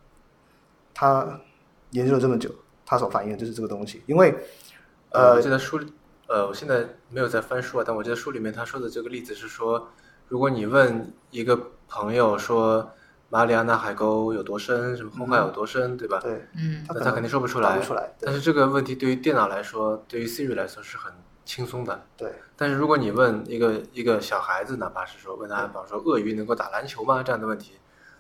[0.95, 1.41] 他
[1.91, 2.55] 研究了这么久，
[2.85, 4.03] 他所反映的就是这个东西。
[4.07, 4.35] 因为，
[5.11, 5.81] 呃，我记得书，
[6.29, 9.89] 呃，我现在没有在翻书啊，但我记得书里面他说的这个例子是说，
[10.29, 11.59] 如果你问一个
[11.89, 12.91] 朋友说
[13.31, 16.21] 马里亚纳海沟有多深，什么红海有多深，对吧？
[16.21, 17.81] 对，嗯那他肯定说不出来。
[17.81, 18.15] 出来。
[18.21, 21.11] 但是这个问题对于电脑来说，对于 Siri 来说是很
[21.47, 22.07] 轻松的。
[22.15, 27.73] 对，但是如果你问一个一个小孩子，哪怕是说问他，比方说鳄鱼能够打篮球吗这样的问题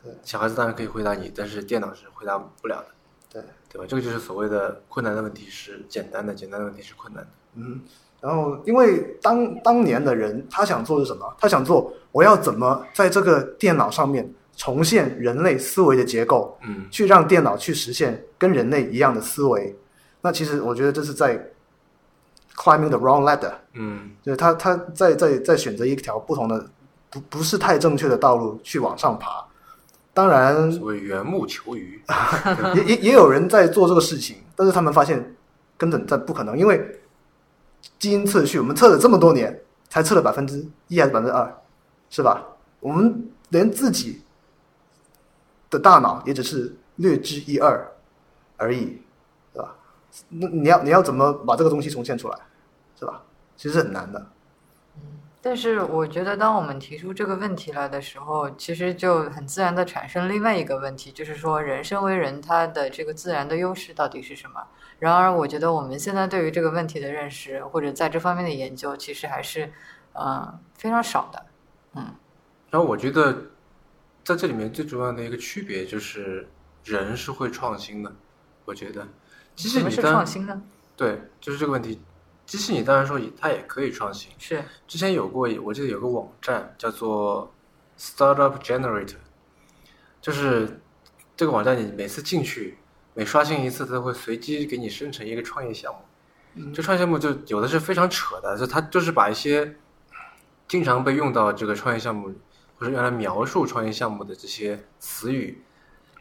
[0.02, 2.88] 对，小孩子当然可以回答你，但是电脑是回答不了的，
[3.30, 3.86] 对，对吧？
[3.86, 7.30] 这个就是所谓的困难的问题是简单的，简单的问题是困难的。
[7.54, 7.80] 嗯，
[8.20, 11.26] 然后因为当当年的人他想做的是什么？
[11.38, 19.74] 他想做我要怎么在这个电脑上面重现人类思维的结构，嗯去让电脑去实现跟人类一样的思维。
[20.20, 21.38] 那其实我觉得这是在
[22.56, 26.68] climbing the wrong ladder，嗯就是他他在在在选择一条不同的
[27.10, 29.44] 不不是太正确的道路去往上爬。
[30.12, 32.02] 当然，所谓缘木求鱼，
[32.74, 35.24] 也也也有人在做这个事情，但是他们发现
[35.76, 36.84] 根本在不可能，因为
[37.98, 41.62] 基因测序我们测了这么多年，才测了百分之一还是百分之二，
[42.10, 42.44] 是吧？
[42.80, 44.22] 我们连自己
[45.70, 47.92] 的大脑也只是略知一二
[48.56, 49.02] 而已，
[49.52, 49.74] 是吧？
[50.28, 52.38] 那你要你要怎么把这个东西重现出来，
[52.98, 53.22] 是吧？
[53.56, 54.26] 其实很难的。
[55.40, 64.60] 但是我觉得，当我们提出这个问题来的时候，其实就很自然的产生另外一个问题，就是说，人身为人，他的这个自然的优势到底是什么？
[64.98, 69.72] 然而，我觉得我们现在对于这个问题的认识，或者在这方面的研究，其实还是，
[70.12, 71.46] 呃，非常少的。
[71.94, 72.14] 嗯
[72.70, 73.46] 然后我觉得
[74.22, 76.46] 在这里面最重要的一个区别就是
[76.84, 78.12] 人是会创新的，
[78.66, 79.06] 我觉得
[79.56, 80.62] 机器什么是你创新呢？
[80.96, 82.00] 对，就是这个问题。
[82.44, 87.52] 机器你当然说也它也可以创新，是，之前有过，我记得有个网站叫做
[87.98, 89.16] Startup Generator，
[90.20, 90.80] 就是
[91.36, 92.78] 这个网站你每次进去，
[93.18, 95.98] 每刷新一次，它会随机给你生成一个创业项目。
[96.54, 99.74] 嗯这创业项目就有的是非常扯的，就它就是把一些
[100.68, 102.32] 经常被用到这个创业项目
[102.76, 105.60] 或者用来描述创业项目的这些词语，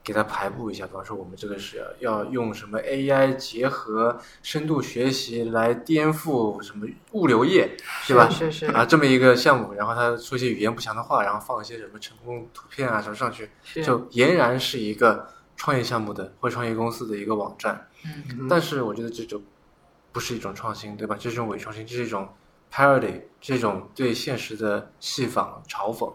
[0.03, 0.87] 给它排布一下。
[0.87, 7.77] 比方说，我们这个是要用什么 AI 结合深度学习来颠覆什么物流业，
[8.07, 8.27] 对吧？
[8.27, 13.51] 是是是啊，这么一个项目，然后他说一些语言不详的话，然后放一些什么成功图片啊什么上去，
[13.83, 15.27] 就俨然是一个
[15.57, 17.85] 创业项目的或创业公司的一个网站。
[18.05, 19.41] 嗯但是我觉得这就
[20.13, 21.17] 不是一种创新，对吧？
[21.19, 22.29] 这是一种伪创新，这是一种
[22.71, 26.11] parody，这种对现实的戏仿嘲讽。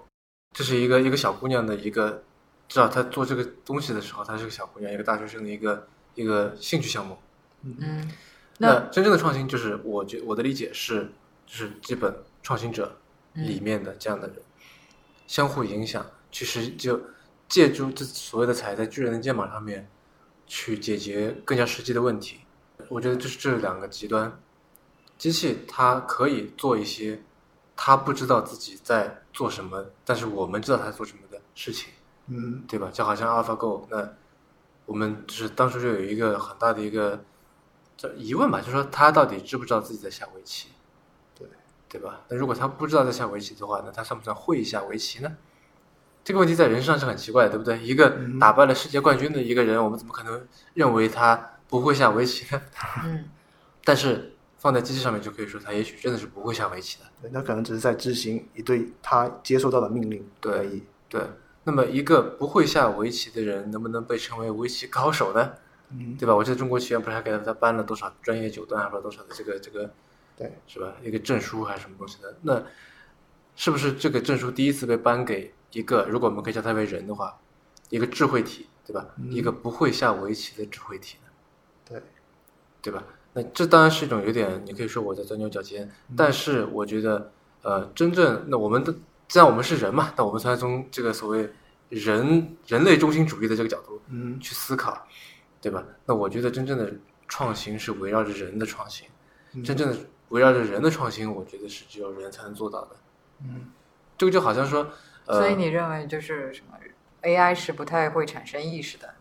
[0.57, 2.22] 这是一个一个小姑娘的一个，
[2.68, 7.16] 知道她做这个东西的时候，她是个小姑娘，一个大学生的一个一个兴趣项目。
[7.62, 8.11] 嗯，
[8.59, 11.11] 那那真正的创新就是，我觉我的理解是，
[11.47, 12.99] 就是基本创新者
[13.34, 14.36] 嗯里面的这样的人，
[15.26, 17.01] 相互影响，其实就
[17.53, 19.87] 借助这所谓的踩在巨人的肩膀上面，
[20.47, 22.41] 去解决更加实际的问题。
[22.89, 24.41] 我觉得这是这两个极端，
[25.19, 27.23] 机器它可以做一些
[27.77, 31.91] 它不知道自己在做什么，但是我们知道它在做什么的事情。
[32.29, 32.89] 嗯对吧？
[32.91, 34.15] 就好像 AlphaGo，那
[34.87, 37.23] 我们就是当初就有一个很大的一个
[37.99, 40.69] 这疑问吧，就是说他到底知不知道自己在下围棋？
[41.35, 41.47] 对
[41.87, 42.23] 对吧？
[42.31, 45.37] 那如果他不知道在下围棋的话，那他算不算会下围棋呢？
[46.25, 47.79] 这个问题在人身上是很奇怪的，对不对？
[47.81, 52.62] 一个嗯打败了世界冠军的一个人，我们怎么可能认为他不会下围棋呢？
[53.05, 53.29] 嗯
[53.85, 57.05] 但是放在机器上面就可以说，他也许真的是不会下围棋的。
[57.20, 60.85] 对，那可能只是在执行一对他接收到的命令对而已。
[61.09, 61.20] 对，
[61.64, 65.53] 那么一个不会下围棋的人，能不能被称为围棋高手呢？
[65.91, 66.35] 嗯，对吧？
[66.37, 69.91] 我记得中国棋院不是还给他颁了多少专业九段，还是多少的这个这个，
[70.39, 70.95] 对，是吧？
[71.03, 72.35] 一个证书还是什么东西的？
[72.43, 72.62] 那
[73.57, 77.39] 是不是这个证书第一次被颁给一个，如果我们可以叫他为人的话，
[77.91, 79.07] 一个智慧体，对吧？
[79.16, 81.31] 嗯一个不会下围棋的智慧体呢？
[81.89, 82.03] 对，
[82.81, 83.03] 对吧？
[83.33, 88.93] 那这当然是一种有点，你可以说我在钻牛角尖，嗯但是我觉得，呃，真正那我们的，
[89.27, 91.51] 既然我们是人嘛，那我们才从这个所谓
[91.89, 95.07] 人人类中心主义的这个角度，嗯去思考，
[95.61, 95.83] 对吧？
[96.05, 96.93] 那我觉得真正的
[97.29, 99.09] 创新是围绕着人的创新，
[99.55, 99.97] 嗯真正的
[100.29, 102.97] 围绕着人的创新，我觉得是只有人才能做到的。
[103.45, 103.70] 嗯，
[104.18, 104.87] 这个就好像说，
[105.27, 106.79] 呃，所以你认为就是什么
[107.23, 109.14] AI 是不太会产生意识的？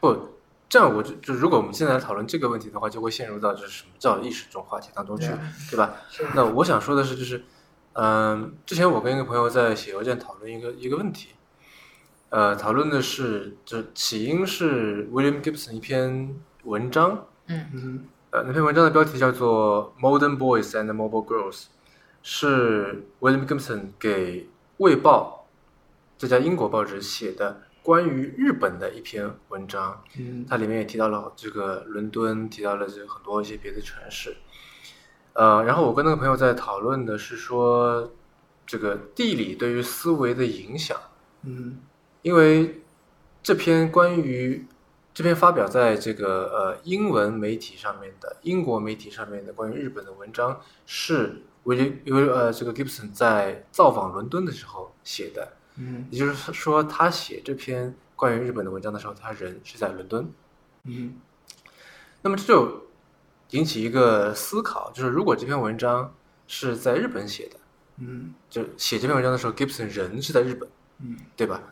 [0.00, 5.28] 不，这样我就就如果我们现在来讨论这个问题的话，就会陷入到就是什么叫意识这种话题当中去，
[5.70, 5.96] 对吧？
[6.34, 7.44] 那我想说的是，就是，
[7.92, 11.34] 嗯，之前我跟一个朋友在写邮件讨论一个一个问题，
[12.30, 16.34] 呃，讨论的是，就起因是 William Gibson 一篇
[16.64, 21.52] 文章，嗯嗯呃，那篇文章的标题叫做《Modern Boys and Mobile Girls》，
[22.22, 24.42] 是 William Gibson 给
[24.78, 25.46] 《卫报》
[26.20, 30.02] 这家英国报纸写的关于日本的一篇文章。
[30.18, 34.36] 嗯它里面也提到了这个伦敦，提到了这很多一些别的城市。
[35.32, 38.10] 呃，然后我跟那个朋友在讨论的是说，
[38.66, 40.98] 这个地理对于思维的影响。
[41.42, 41.78] 嗯
[42.22, 42.82] 因为
[43.42, 44.66] 这篇关于
[45.14, 60.32] 这篇发表在这个呃英文媒体上面的英国媒体上面的关于日本的文章，是威廉因为呃这个 Gibson 在造访伦敦的时候写的，嗯也就是说他写这篇关于日本的文章的时候，他人是在伦敦。
[60.84, 61.20] 嗯
[62.22, 62.86] 那么这就
[63.50, 66.14] 引起一个思考，就是如果这篇文章
[66.46, 67.56] 是在日本写的，
[67.98, 70.68] 嗯就写这篇文章的时候，Gibson 人是在日本，
[71.00, 71.62] 嗯对吧？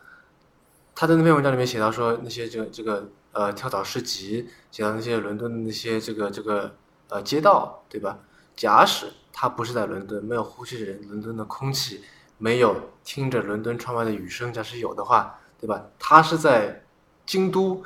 [0.93, 6.75] 他在那篇文章里面写到说，那些这个这个呃跳蚤市集，写到那些伦敦的那些这个这个
[7.09, 8.19] 呃街道，对吧？
[8.55, 12.01] 假使他不是在伦敦，没有呼吸着伦敦的空气，
[12.37, 12.73] 没有
[13.03, 15.85] 听着伦敦窗外的雨声，假使有的话，对吧？
[15.99, 16.81] 他是在
[17.25, 17.83] 京都，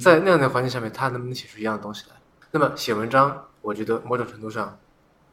[0.00, 2.16] 在那样的环境下面，他能不能写出一样的东西来？
[2.50, 4.76] 那么写文章，我觉得某种程度上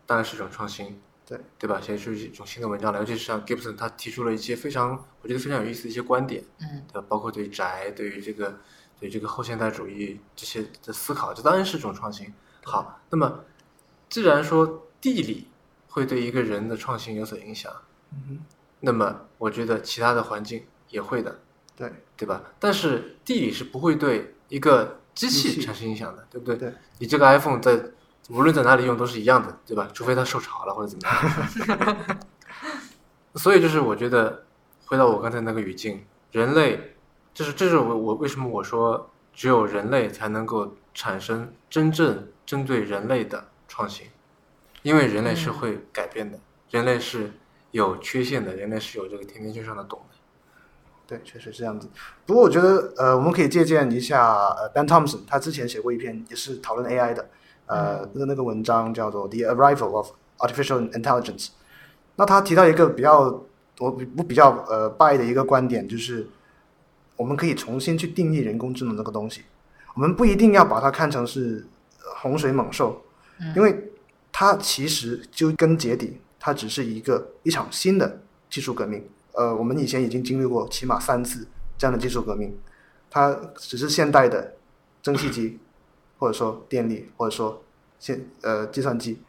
[0.06, 1.82] 当然是一种创新，对对吧？
[1.82, 7.06] 写出一种新的文章来，尤其是像 Gibson，他提出了一些非常我觉得非常有意思的一些观点，嗯对吧？
[7.10, 8.56] 包括对于宅，对于这个
[9.00, 12.32] 对于这个后现代主义这些的思考，这当然是一种创新。
[12.64, 13.44] 好，那么
[14.10, 15.48] 既然说地理
[15.88, 17.72] 会对一个人的创新有所影响，
[18.12, 18.40] 嗯
[18.82, 21.40] 那么我觉得其他的环境也会的，
[21.76, 22.42] 对对吧？
[22.60, 26.56] 但是地理是不会对一个机器产生影响的，对不对？
[26.56, 27.78] 对你这个 iPhone 在
[28.30, 29.90] 无论在哪里用都是一样的，对吧？
[29.94, 31.08] 除非它受潮了或者怎么
[31.78, 32.18] 样。
[33.36, 34.44] 所以就是我觉得，
[34.86, 36.96] 回到我刚才那个语境，人类，
[37.34, 44.08] 就是这是我我为什么我说只有人类才能够产生真正针对人类的创新，
[44.82, 47.32] 因为人类是会改变的，人类是
[47.72, 50.16] 有缺陷的，人类是有这个天天向上的懂的。
[51.06, 51.90] 对，确实是这样子。
[52.26, 57.30] 不过我觉得，呃，我们可以借鉴一下呃 Ben Thompson，他之前写过一篇也是讨论 AI 的，
[57.66, 61.48] 呃，那个那个文章叫做《The Arrival of Artificial Intelligence》。
[62.16, 63.44] 那他提到一个比较
[63.80, 66.28] 我比我比较呃 buy 的一个观点，就是
[67.16, 69.42] 我们可以重新去定义人工智能这个东西，
[69.96, 71.66] 我们不一定要把它看成是
[72.04, 73.02] 呃洪水猛兽，
[73.56, 73.92] 因为
[74.40, 79.06] 它其实就根结底，它只是一个一场新的技术革命。
[79.34, 81.46] 呃，我们以前已经经历过起码三次
[81.78, 82.58] 这样的技术革命，
[83.12, 84.54] 它只是现代的
[85.02, 85.60] 蒸汽机，
[86.18, 87.62] 或者说电力，或者说
[88.00, 89.22] 现呃计算机，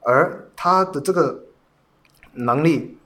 [0.00, 1.44] 而它的这个
[2.32, 2.98] 能力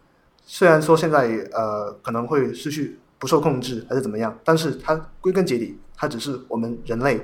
[0.46, 7.20] 虽然说现在呃可能会失去不受控制还是怎么样，但是它归根结底，它只是我们人类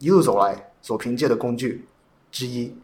[0.00, 1.86] 一路走来所凭借的工具
[2.30, 2.76] 之一，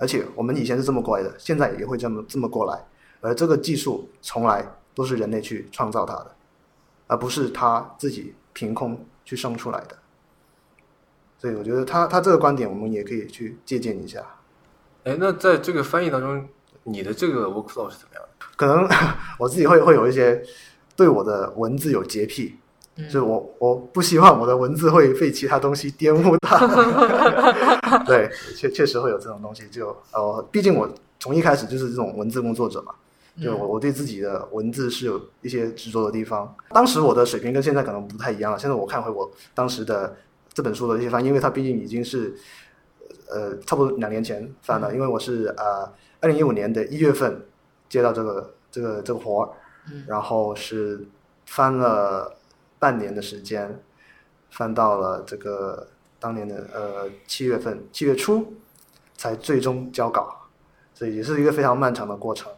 [0.00, 2.82] 而且我们以前是这么过来的，现在也会这么这么过来，
[3.20, 6.34] 而这个技术从来都是人类去创造它的，
[7.06, 9.98] 而不是它自己凭空去生出来的。
[11.38, 14.24] 所以我觉得他他这个观点，我们也可以去借鉴一下。
[15.04, 16.48] 哎，那在这个翻译当中，
[16.84, 18.46] 你的这个 workflow 是怎么样的？
[18.56, 18.88] 可能
[19.38, 20.42] 我自己会会有一些
[20.96, 22.58] 对我的文字有洁癖，
[23.00, 26.58] 嗯就是我我不希望我的文字会被其他东西玷污到。
[28.04, 29.66] 对，确确实会有这种东西。
[29.68, 30.88] 就呃，毕竟我
[31.18, 32.94] 从一开始就是这种文字工作者嘛，
[33.42, 36.54] 就我我对自己的文字是有一些执着的地方。
[36.70, 38.58] 当时我的水平跟现在可能不太一样了。
[38.58, 40.16] 现在我看回我当时的
[40.52, 42.34] 这本书的一些翻，因为它毕竟已经是
[43.28, 45.90] 呃差不多两年前翻的，因为我是呃
[46.20, 47.40] 二零一五年的一月份
[47.88, 49.48] 接到这个这个这个活儿，
[50.06, 51.06] 然后是
[51.46, 52.32] 翻了
[52.80, 53.80] 半年的时间，
[54.50, 55.86] 翻到了这个
[56.18, 58.54] 当年的呃七月份七月初
[59.16, 60.34] 才最终交稿，
[60.92, 62.50] 所以也是一个非常漫长的过程。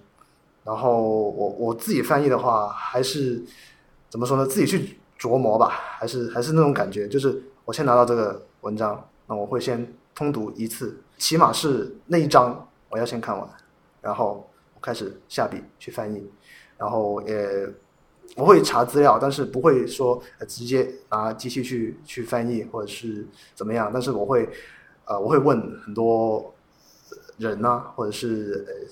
[0.65, 3.43] 然后我我自己翻译的话，还是
[4.09, 4.47] 怎么说呢？
[4.47, 5.69] 自己去琢磨吧，
[5.99, 13.49] 还是还是那种感觉，就是我先拿到这个文章，那我会先通读一次，起码是那一章我要先看完，
[14.01, 16.31] 然后我开始下笔去翻译，
[16.79, 17.69] 然后也
[18.37, 24.49] 我会查资料，但是不会说、呃、直接拿机器去去翻译或者是怎么样，但是我会
[25.05, 26.55] 呃我会问很多
[27.37, 28.89] 人呐、或者是呃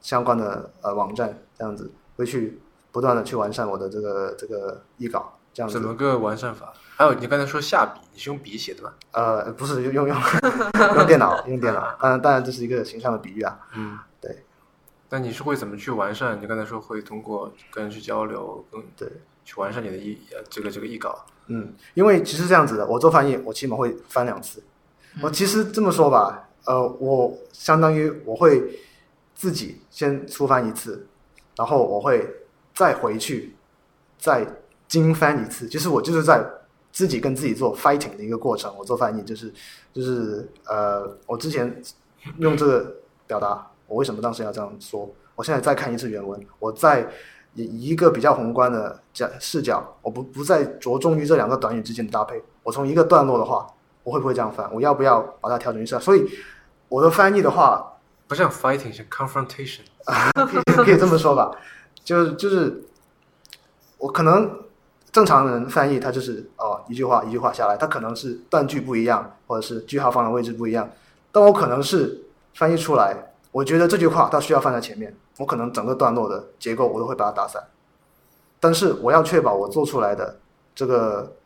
[0.00, 5.82] 相关的呃网站这样子，会去不断的去完善我的这个这个译稿这样子怎。
[5.82, 6.72] 么个完善法？
[6.94, 8.92] 还有你刚才说下笔，你是用笔写的吗？
[9.12, 10.16] 呃，不是用用用
[10.96, 13.58] 用电脑用电脑，当然当然这是一个形象的比喻啊。
[13.74, 14.44] 嗯，对。
[15.12, 16.40] 那你是会怎么去完善？
[16.40, 19.06] 你刚才说会通过跟人去交流，跟对，
[19.44, 21.26] 去完善你的译呃这个这个译稿。
[21.48, 24.62] 嗯，因为其实这样子的，我做翻译，我起码会翻两次。
[25.20, 28.80] 我其实这么说吧，呃，我相当于我会
[29.34, 31.06] 自己先出翻一次，
[31.56, 32.26] 然后我会
[32.72, 33.54] 再回去
[34.16, 34.46] 再
[34.88, 36.42] 精翻一次，就是我就是在
[36.90, 38.74] 自己跟自己做 fighting 的一个过程。
[38.78, 39.52] 我做翻译就是
[39.92, 41.82] 就是呃，我之前
[42.38, 42.96] 用这个
[43.26, 45.08] 表达，我为什么当时要这样说？
[45.34, 47.00] 我现在再看一次原文，我再
[47.54, 52.42] 以以一个比较宏观的角视角，我不不再着重于这两个短语之间的搭配。
[52.62, 53.66] 我从一个段落的话，
[54.04, 54.68] 我会不会这样翻？
[54.72, 55.98] 我要不要把它调整一下？
[55.98, 56.24] 所以
[56.88, 59.80] 我的翻译的话，不像 fighting，像 confrontation。
[60.34, 61.50] 可以可以这么说吧，
[62.04, 62.84] 就是就是
[63.98, 64.58] 我可能
[65.10, 70.90] 正常人翻译，他就是哦一句话一句话下来，他可能是断句不一样，或者是句号放的位置不一样，
[71.30, 72.22] 但我可能是
[72.54, 77.62] 翻译出来，我觉得这句话它需要放在前面，我可能整个段落的结构我都会把它打散，
[78.58, 80.38] 但是我要确保我做出来的
[80.74, 81.36] 这个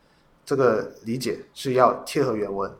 [0.45, 2.71] 这个理解是要贴合原文，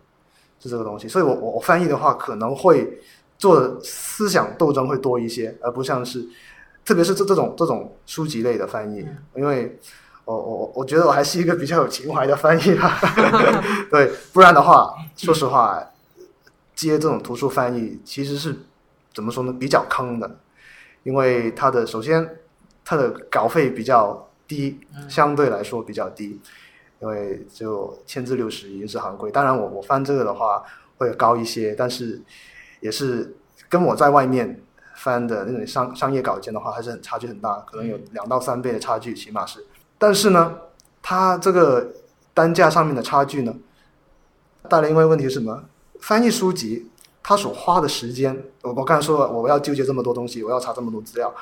[0.59, 3.01] 是这个东西，所以我我我翻译的话可能会
[3.37, 6.25] 做的思想斗争会多一些，而不像是，
[6.85, 9.05] 特别是这这种这种书籍类的翻译，
[9.35, 9.77] 因为
[10.23, 12.97] 我我我觉得我还是一个比较有情怀的翻译吧，
[13.91, 15.83] 对，不然的话，说实话，
[16.75, 18.57] 接这种图书翻译其实是
[19.17, 20.39] 怎么说呢，比较坑的，
[21.01, 22.37] 因为它的首先
[22.85, 26.39] 它的稿费比较低，相对来说比较低，
[27.01, 30.61] 因为就千字六十已经是行规，当然我我翻这个的话
[30.99, 32.21] 会高一些，但是
[32.79, 33.35] 也是
[33.67, 34.61] 跟我在外面
[34.93, 39.65] 翻的那种商商业稿件的话，还是很差距很大，可能有两到三倍的差距，起码是。
[39.97, 40.55] 但是呢，
[41.01, 41.91] 它这个
[42.35, 43.55] 单价上面的差距呢，
[44.69, 45.63] 带来另外一个问题是什么？
[45.99, 46.91] 翻译书籍
[47.27, 51.35] 它所花的时间，我我刚才说了，我要纠结这么多东西，我要查这么多资料，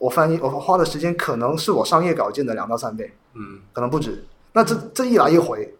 [0.00, 4.24] 我翻译我花的时间可能是我商业稿件的两到三倍，嗯可能不止。
[4.54, 5.72] 那这这一来一回，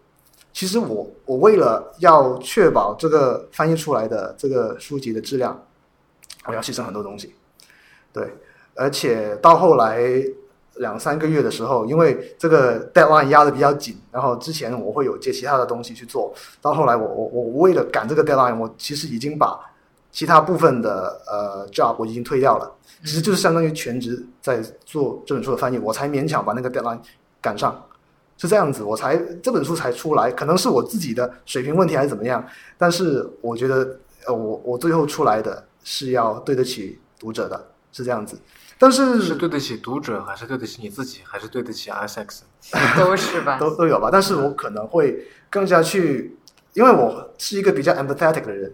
[0.53, 5.61] 其实我我为了要确保这个翻译出来的这个书籍的质量，
[6.45, 7.35] 我要牺牲很多东西。
[8.13, 8.33] 对，
[8.75, 9.99] 而且到后来
[10.75, 19.59] 两三个月的时候，因为这个 deadline 压的比较紧，然后之前我会有接其他的东西去做，到后来我我我为了赶这个 deadline，我其实已经把
[20.11, 26.99] 其他部分的呃 job 我已经推掉了，其实就是相当于全职在做这本书的翻译，我才勉强把那个 deadline
[27.41, 27.81] 赶上。
[28.37, 32.43] 是这样子，我才这本书才出来，可能是我自己的水平问题还是怎么样，
[32.75, 38.35] 但是我觉得，呃，我我最后出来的是要对得起读者的，是这样子。
[38.81, 42.39] 但是是对得起读者，还是对得起你自己，还是对得起 ISX？
[42.97, 43.59] 都是吧？
[43.59, 46.35] 都都有吧，但是我可能会更加去，
[46.73, 48.73] 因为我是一个比较 empathetic 的人，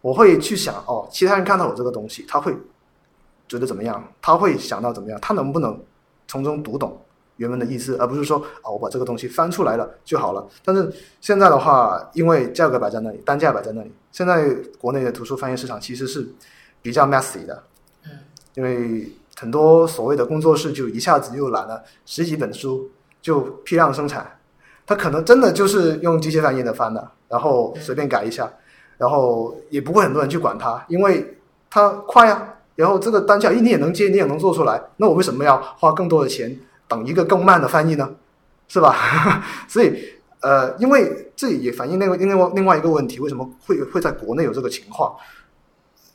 [0.00, 2.56] 我会去想哦，其他人看到我这个东西，他会
[3.46, 4.02] 觉得怎么样？
[4.22, 5.20] 他会想到怎么样？
[5.20, 5.78] 他能不能
[6.26, 6.98] 从中读懂
[7.36, 10.48] 原文的意思，而不是说啊、我把这个东西翻出来了就好了。
[10.64, 10.90] 但是
[11.20, 14.48] 现在的话，因为价格摆在那里，单价摆在那里，现在
[14.78, 16.26] 国内的图书翻译市场其实是
[16.80, 17.62] 比较 messy 的，
[18.06, 18.10] 嗯，
[18.54, 19.12] 因为
[19.42, 22.88] 很多所谓的工作室就一下子又揽了十几本书，
[23.20, 24.38] 就批量生产，
[24.86, 28.48] 他可能真的就是用机械翻译的翻的，然后随便改一下，
[28.98, 31.36] 然后也不会很多人去管它，因为
[31.68, 32.54] 它快啊。
[32.76, 38.14] 然后这个单价，咦，你也能接，你也能做出来，那我为什么要花更多的钱等一个更慢的翻译呢？
[38.68, 38.94] 是吧？
[39.66, 39.92] 所以，
[40.40, 45.12] 呃，因为这也反映那个另外另外一个问题，为什么会会在国内有这个情况？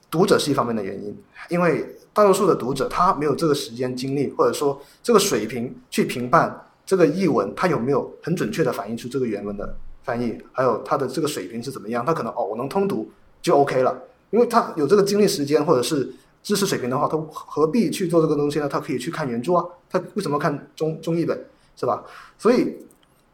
[0.10, 1.14] 读者是一方面的原因，
[1.50, 1.86] 因为
[2.18, 12.04] 大多数的读者他没有这个时间精力，或者说这个水平去评判这个译文，他有没有很准确的反映出这个原文的翻译，还有他的这个水平是怎么样？
[12.04, 13.08] 他可能哦，我能通读
[13.40, 13.96] 就 OK 了，
[14.32, 16.12] 因为他有这个精力时间或者是
[16.42, 18.68] 知识水平的话，他何必去做这个东西呢？
[18.68, 21.40] 他可以去看原著啊，他为什么看中中译本
[21.76, 22.04] 是吧？
[22.40, 22.76] 所以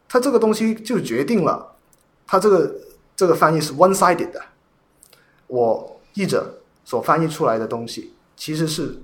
[0.06, 1.66] 他这个东西就决定了，
[2.26, 2.74] 他这个
[3.16, 4.42] 这个翻译是 one sided 的，
[5.46, 9.00] 我译者所翻译出来的东西其实是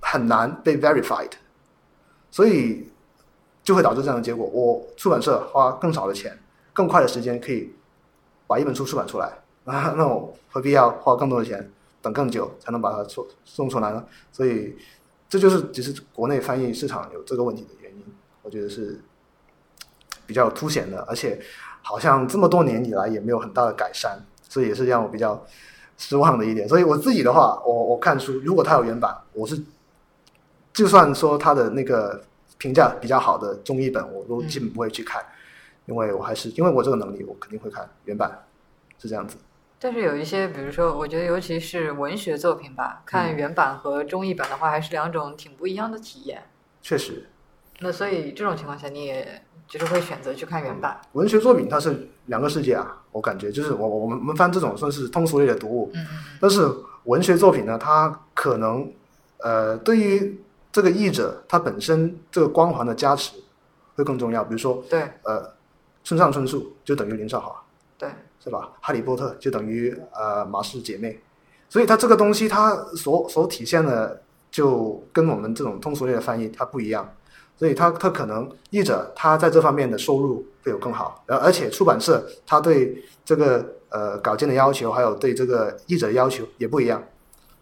[0.00, 1.32] 很难被 verified，
[2.30, 2.88] 所以
[3.62, 4.46] 就会导致这样的结果。
[4.46, 6.38] 我出版社花更少的钱、
[6.72, 7.74] 更快的时间可以
[8.46, 9.32] 把一本书出版出来，
[9.64, 14.04] 那我何必要花更多的钱，等更久才能把它送送出来呢？
[14.32, 14.76] 所以
[15.28, 18.04] 这就是其实国内翻译市场有这个问题的原因，
[18.42, 18.98] 我觉得是
[20.26, 21.38] 比较凸显的，而且
[21.82, 25.44] 好像这么多年以来也没有很大的改善，所以也是让我比较
[25.98, 26.66] 失望的一点。
[26.66, 29.62] 所以我自己的话，我我看书，如果它有原版，我是
[30.72, 32.24] 就算说它的那个
[32.56, 35.22] 评价比较好的中译本，我都基本不会去看，
[35.84, 38.46] 因为我还是因为我这个能力，我肯定会看原版，
[38.98, 39.36] 是这样子。
[39.80, 46.42] 但是有一些，比如说，我觉得尤其是文学作品吧，看原版和中译版的话，还是两种挺不一样的体验。
[46.82, 47.28] 确实，
[47.78, 50.98] 那所以这种情况下，你也就是会选择去看原版。
[51.12, 56.66] 文学作品它是两个世界啊，我感觉就是我我们我们翻这种算是通俗类的读物，嗯嗯但是
[57.04, 58.90] 文学作品呢，它可能
[59.38, 60.40] 呃对于
[60.72, 63.36] 这个译者他本身这个光环的加持
[63.94, 64.42] 会更重要。
[64.42, 65.52] 比如说嗯，对呃，
[66.02, 67.54] 村上春树就等于林少华，
[67.98, 68.08] 对，
[68.42, 68.70] 是吧？
[68.80, 71.20] 哈利波特就等于呃马氏姐妹，
[71.68, 77.10] 所以它这个东西它所所体现的就跟我们这种通俗类的翻译它不一样，
[77.58, 87.02] 所以他他可能译者他在这方面的收入会有更好，而而且出版社他对这个呃稿件的要求，还有对这个译者的要求也不一样，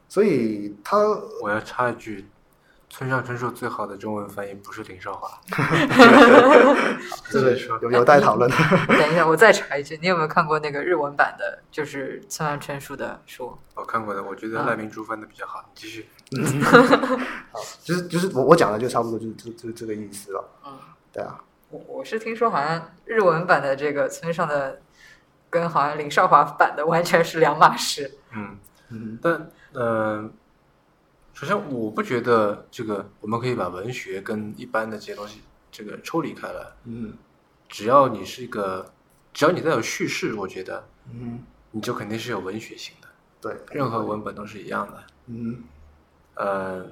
[0.08, 0.98] 所以他
[1.42, 2.26] 我要插一句，
[2.96, 5.38] 村上春树最好的中文翻译不是林少华，
[7.28, 8.50] 这个继续说有有待讨论。
[8.88, 13.54] 等一下，我再查一句，你有没有看过那个日文版的，就是村上春树的书？
[13.74, 15.62] 我看过的，我觉得赖明珠翻的比较好。
[15.62, 16.08] 你继续，
[17.52, 20.42] 好，就是就是我我讲的就差不多就就就这这个意思了。
[20.64, 20.78] 嗯，
[21.12, 21.38] 对啊，
[21.68, 24.80] 我我是听说好像日文版的这个村上的，
[25.50, 28.10] 跟好像林少华版的完全是两码事。
[28.32, 28.56] 嗯，
[28.88, 30.30] 嗯但呃，
[31.36, 37.12] 首先我不觉得这个我们可以把文学跟一般的这些东西这个抽离开来，嗯
[37.68, 38.90] 只要你是一个，
[39.34, 40.82] 只要你带有叙事，我觉得
[41.12, 43.08] 嗯，你就肯定是有文学性的，
[43.38, 45.04] 对，任何文本都是一样的。
[45.26, 45.62] 嗯
[46.36, 46.86] 呃，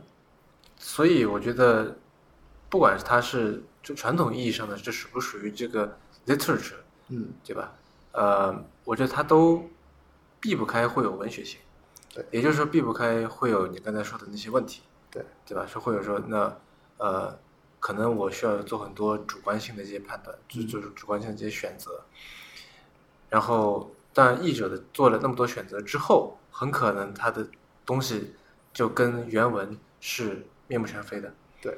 [0.76, 1.96] 所以我觉得，
[2.68, 6.74] 不管是它是就传统意义上的，这属不属于这个 literature，
[7.08, 7.72] 嗯对吧？
[8.12, 9.66] 呃，我觉得它都
[10.38, 11.58] 避不开会有文学性，
[12.14, 15.66] 对，也就是说避不开会有你刚才说的那些问题，对，对吧？
[15.66, 16.56] 是会有说那
[16.98, 17.36] 呃，
[17.80, 20.68] 可能我需要做很多主观性的这些判断，就嗯。
[20.68, 22.02] 就是主观性的这些选择，
[23.28, 27.44] 然后但译者的做了那么多选择之后，很可能他的
[27.84, 28.32] 东西
[28.72, 31.34] 就跟原文是面目全非的。
[31.60, 31.76] 对，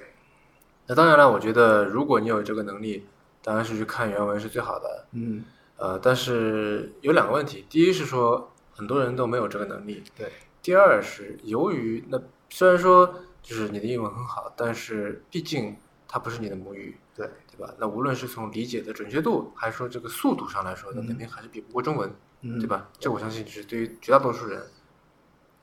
[0.87, 3.07] 那当然了，我觉得如果你有这个能力，
[3.43, 5.07] 当然是去看原文是最好的。
[5.13, 5.43] 嗯。
[5.79, 10.31] 呃，但是有两个问题，第一是说很多人都没有这个能力，对，
[10.63, 12.21] 第二是由于那
[12.51, 15.75] 虽然说就是你的英文很好，但是毕竟
[16.07, 17.73] 它不是你的母语，对对吧？
[17.79, 22.13] 那无论是从理解的准确度，还是说这个速度上来说，那嗯肯定还是比不过中文，
[22.43, 22.67] 嗯，对？
[22.67, 22.89] 吧？
[22.99, 24.63] 这我相信就是对于绝大多数人，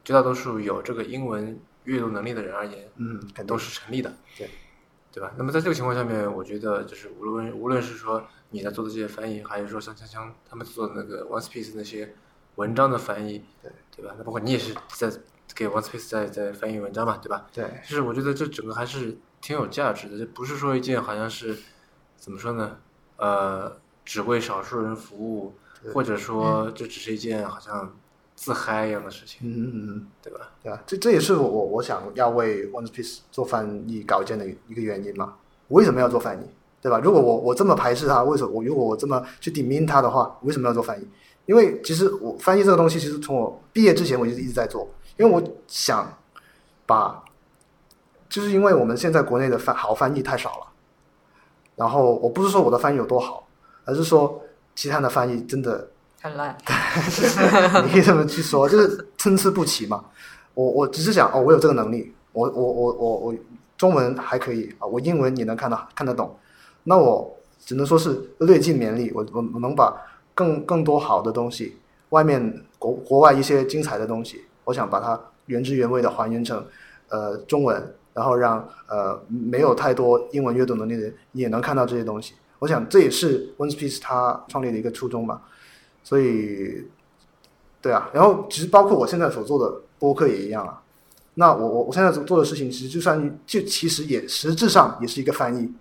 [0.03, 4.49] 绝大多数有这个英文阅读能力的人而言，嗯，都是成立的，对
[5.11, 5.32] 对吧？
[5.38, 12.16] 那么在这个情况下面，我觉得就是无论无论是说你在做的这些翻译，还是说像锵锵他们做的那个 One Piece 那些
[12.56, 14.14] 文章的翻译，对对吧？
[14.18, 15.12] 那包括你也是在
[15.56, 17.45] 给 One Piece 在在翻译文章嘛，对吧？
[17.54, 21.58] 对，就是我觉得这整个还是挺有价值的，这不是说一件好像是
[22.18, 22.78] 怎么说呢？
[23.18, 27.95] 呃，只为少数人服务，对或者说这只是一件好像
[28.36, 30.51] 自嗨一样的事情，嗯嗯嗯，对吧？
[30.62, 35.36] 对啊，这这也是我我我想要为 One Piece 做翻译稿件的一个原因嘛。
[35.68, 36.45] 我为什么要做翻译，
[36.82, 36.99] 对吧？
[36.99, 41.08] 如果我我这么排斥它，为什么我如果我这么去 demean 它的话，为什么要做翻译？
[41.46, 44.88] 因为其实我翻译这个东西，其实从我毕业之前我就一直在做，
[45.18, 46.12] 因为我想
[46.86, 47.24] 把，
[48.30, 50.68] 就是因为我们现在国内的翻好翻译太少了，
[51.76, 53.48] 然后我不是说我的翻译有多好，
[53.86, 54.41] 而是说
[54.76, 55.89] 其他的翻译真的
[56.22, 56.58] 很烂，
[57.86, 60.06] 你可以这么去说，就是参差不齐嘛。
[60.54, 63.36] 我我只是想哦，我有这个能力，我我我我我
[63.76, 66.34] 中文还可以啊，我英文也能看得看得懂，
[66.84, 69.94] 那我只能说是略尽绵力，我我我能把
[70.34, 71.78] 更更多好的东西，
[72.10, 76.66] 外面国国外一些精彩的东西，我想把它原汁原味的还原成
[77.10, 82.34] 呃中文，然后让呃没有太多英文阅读能力的人也能看到这些东西。
[82.60, 85.42] 我想这也是 One Piece 它创立的一个初衷吧。
[86.06, 86.86] 所以，
[87.82, 90.82] 对啊，然后其实包括我现在所做的播客也一样啊。
[91.36, 95.74] 那我我我现在做的事情，其实就算就其实也实质上也是一个翻译。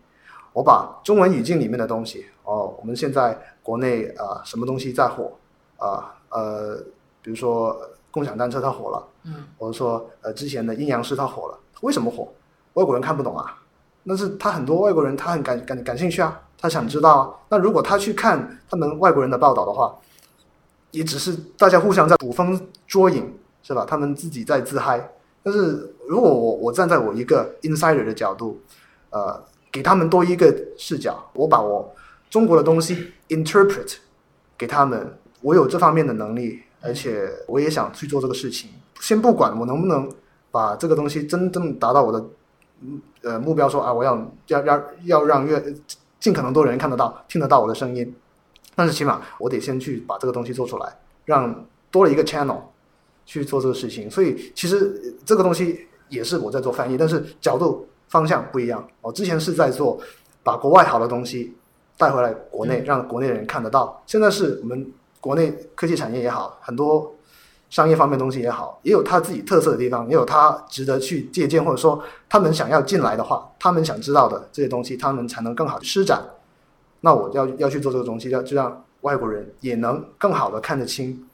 [0.53, 5.33] 我把中文语境里面的东西，哦，我们现在国内啊、什么东西在火
[5.77, 6.77] 啊呃
[7.23, 12.29] 比如说共享单车它火了，嗯，或者说呃之前的阴阳师它火了，为什么火？
[12.75, 13.63] 外国人看不懂啊，
[14.07, 17.31] 但是他很多外国人他很感感感兴趣啊，他想知道啊。
[17.49, 19.95] 那如果他去看他们外国人的报道的话，
[20.91, 23.33] 也只是大家互相在捕风捉影，
[23.63, 23.85] 是吧？
[23.87, 25.07] 他们自己在自嗨。
[25.43, 28.61] 但是如果我我站在我一个 insider 的角度，
[29.11, 31.95] 呃，给他们多一个视角，我把我
[32.33, 33.97] 中国的东西 interpret
[34.57, 38.71] 给他们，我有这方面的能力，而且我也想去做这个事情。
[39.03, 40.11] 先不管我能不能
[40.51, 42.25] 把这个东西真正达到我的
[42.81, 44.17] 嗯呃目标说，啊，我要
[44.47, 45.63] 要要要让越
[46.19, 48.15] 尽可能多人看得到、听得到我的声音，
[48.75, 50.91] 但是起码我得先去把这个东西做出来，
[51.27, 52.61] 让多了一个 channel
[53.27, 54.11] 去做这个事情。
[54.11, 58.89] 所以其实呃这个东西也是我在做翻译，但是角度方向不一样。
[59.03, 60.01] 我之前是在做
[60.43, 61.55] 把国外好的东西
[62.03, 64.03] 带回来国内，让国内的人看得到。
[64.07, 67.15] 现在是我们国内科技产业也好，很多
[67.71, 76.21] 商业方面的东西也好，也有它自己特色的地方，也有它值得去借鉴，或者说他们想要进来的话，他们想知道的这些东西，他们才能更好地施展。
[77.03, 81.25] 那我要要去做这个东西，要就让外国人也能更好的看得清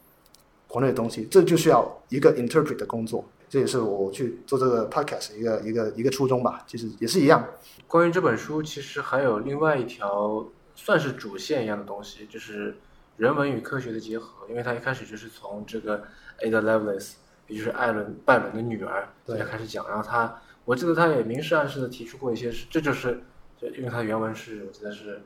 [0.67, 3.25] 国内的东西，这就需要一个 interpret 的工作。
[3.49, 7.43] 这也是我去做这个 podcast 一个一个一个初衷吧，其实也是一样。
[7.87, 10.45] 关于这本书，其实还有另外一条
[10.81, 12.77] 算是主线一样的东西，就是
[13.17, 14.47] 人文与科学的结合。
[14.47, 16.03] 因为他一开始就是从这个
[16.39, 17.15] Ada Lovelace，
[17.47, 23.21] 也就是艾伦拜伦的女儿对开始讲，然后他我记得他也明示暗示的提出过一些是，这就是
[23.59, 25.21] 就因为他原文是我记得是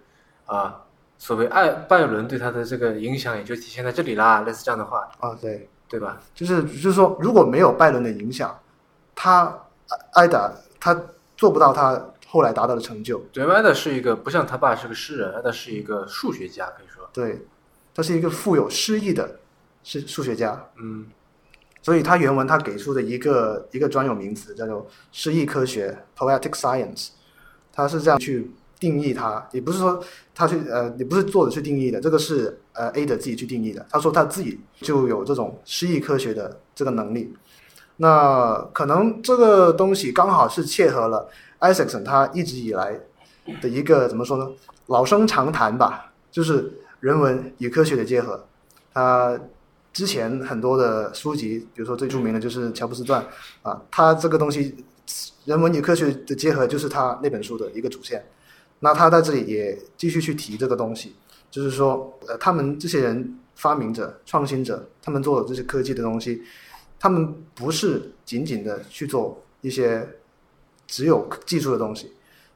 [0.46, 0.84] 啊，
[1.18, 6.20] 所谓艾拜伦对他的这个影响也就体现在这里啦，类似这样的话，啊，对，对吧？
[6.34, 8.60] 就是就是说，如果没有拜伦的影响，
[9.14, 9.56] 他
[10.14, 11.00] 艾达他
[11.38, 13.20] 做不到他后来达到的成就。
[13.32, 17.46] 对，艾德是一个不像他爸是个诗人，艾德是一个数学家，可以说，对，
[17.94, 19.40] 他是一个富有诗意的
[19.84, 21.06] 是数学家，嗯
[21.84, 27.10] 所以他原文他给出的一个一个专有名词叫做诗意科学 （poetic science），
[27.72, 30.04] 他是这样去定义它，也不是说
[30.34, 33.86] 他去呃，也不是作者去定义的，这个是呃 A 的自己去定义的。
[33.92, 37.32] 他说他自己就有这种诗意科学的这个能力。
[37.98, 41.30] 那可能这个东西刚好是切合了
[41.64, 43.00] Isaacson 他一直以来
[43.62, 44.52] 的一个怎么说呢，
[44.88, 48.46] 老生常谈吧，就是人文与科学的结合。
[48.94, 49.40] 他
[49.94, 53.24] 之前很多的书籍，比如说最著名的就是《乔布斯传》
[53.70, 54.76] 啊，他这个东西
[55.46, 58.24] 人文与科学的结合就是他那本书的一个主线。
[58.80, 61.16] 那他在这里也继续去提这个东西，
[61.50, 66.44] 就是说，呃，他们这些人发明者、创新者，他们做的这些科技的东西，
[67.00, 70.06] 他们不是仅仅的去做一些
[70.94, 72.14] 只有技术的东西，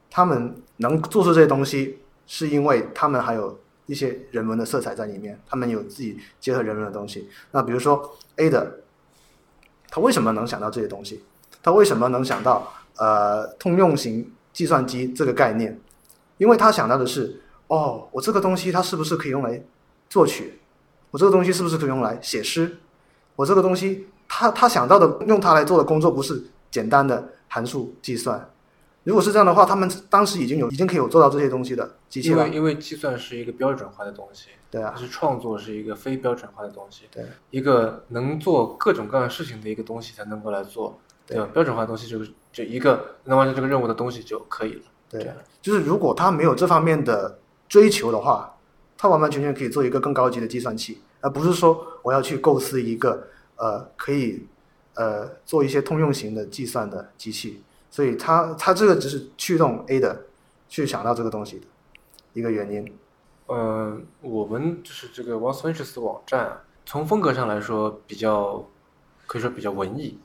[0.08, 7.28] 他们能做出这些东西，是因为他们还有一些人文的色彩在里面，他们有自己结合人文的东西。
[7.50, 8.78] 那比如说 A 的，
[9.90, 11.24] 他为什么能想到这些东西？
[11.60, 15.76] 他为什么能想到呃通用型计算机这个概念？
[16.36, 19.60] 因为他想到的是，哦，我这个东西它是不是可以用来
[20.08, 20.60] 作曲？
[21.10, 22.78] 我这个东西是不是可以用来写诗？
[23.34, 28.48] 我这个东西，他他想到的用它来做的工作不是简单的函数计算。
[29.04, 32.56] 如果是这样的话，他们当时已经有已经可以有做到这些东西的机器了因为。
[32.56, 41.48] 因为计算是一个标准化的东西，对啊但，是创作是一个非标准化的东西，对，一个能做各种各样事情的一个东西才能够来做，对吧？
[41.54, 44.82] 标准化的东西就是就一个能完成这个任务的东西就可以了。
[45.10, 45.26] 对
[45.62, 48.54] 就是如果他没有这方面的追求的话，
[48.98, 53.26] 他完完全全可以做一个更高级的计算器，而不是说我要去构思一个
[53.56, 54.46] 呃可以
[54.98, 57.62] 呃做一些通用型的计算的机器。
[57.90, 60.24] 所以它它这个只是驱动 A 的
[60.68, 61.66] 去想到这个东西的
[62.34, 62.94] 一个原因。
[63.46, 68.62] 嗯，我们就是这个 Once Ventures 的网站啊，从风格上来说比较
[69.26, 70.18] 可以说比较文艺，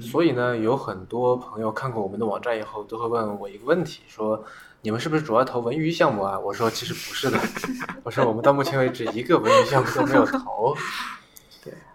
[0.00, 4.44] 所以呢，有很多朋友看过我们的网站以后，都会问我一个问题，说
[4.82, 6.36] 你们是不是主要投文娱项目啊？
[6.36, 7.38] 我说其实不是的，
[8.02, 10.76] 我说我们到目前为止一个文娱项目都没有投。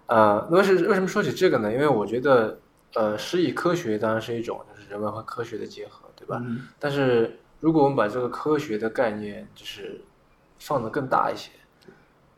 [0.10, 1.72] 对，呃，那为是为什么说起这个呢？
[1.72, 2.60] 因为我觉得，
[2.96, 6.42] 呃，诗意科学当然是一种，就是人文和科学的结合，对吧？
[6.44, 10.02] 嗯但是如果我们把这个科学的概念就是
[10.60, 11.52] 放得更大一些，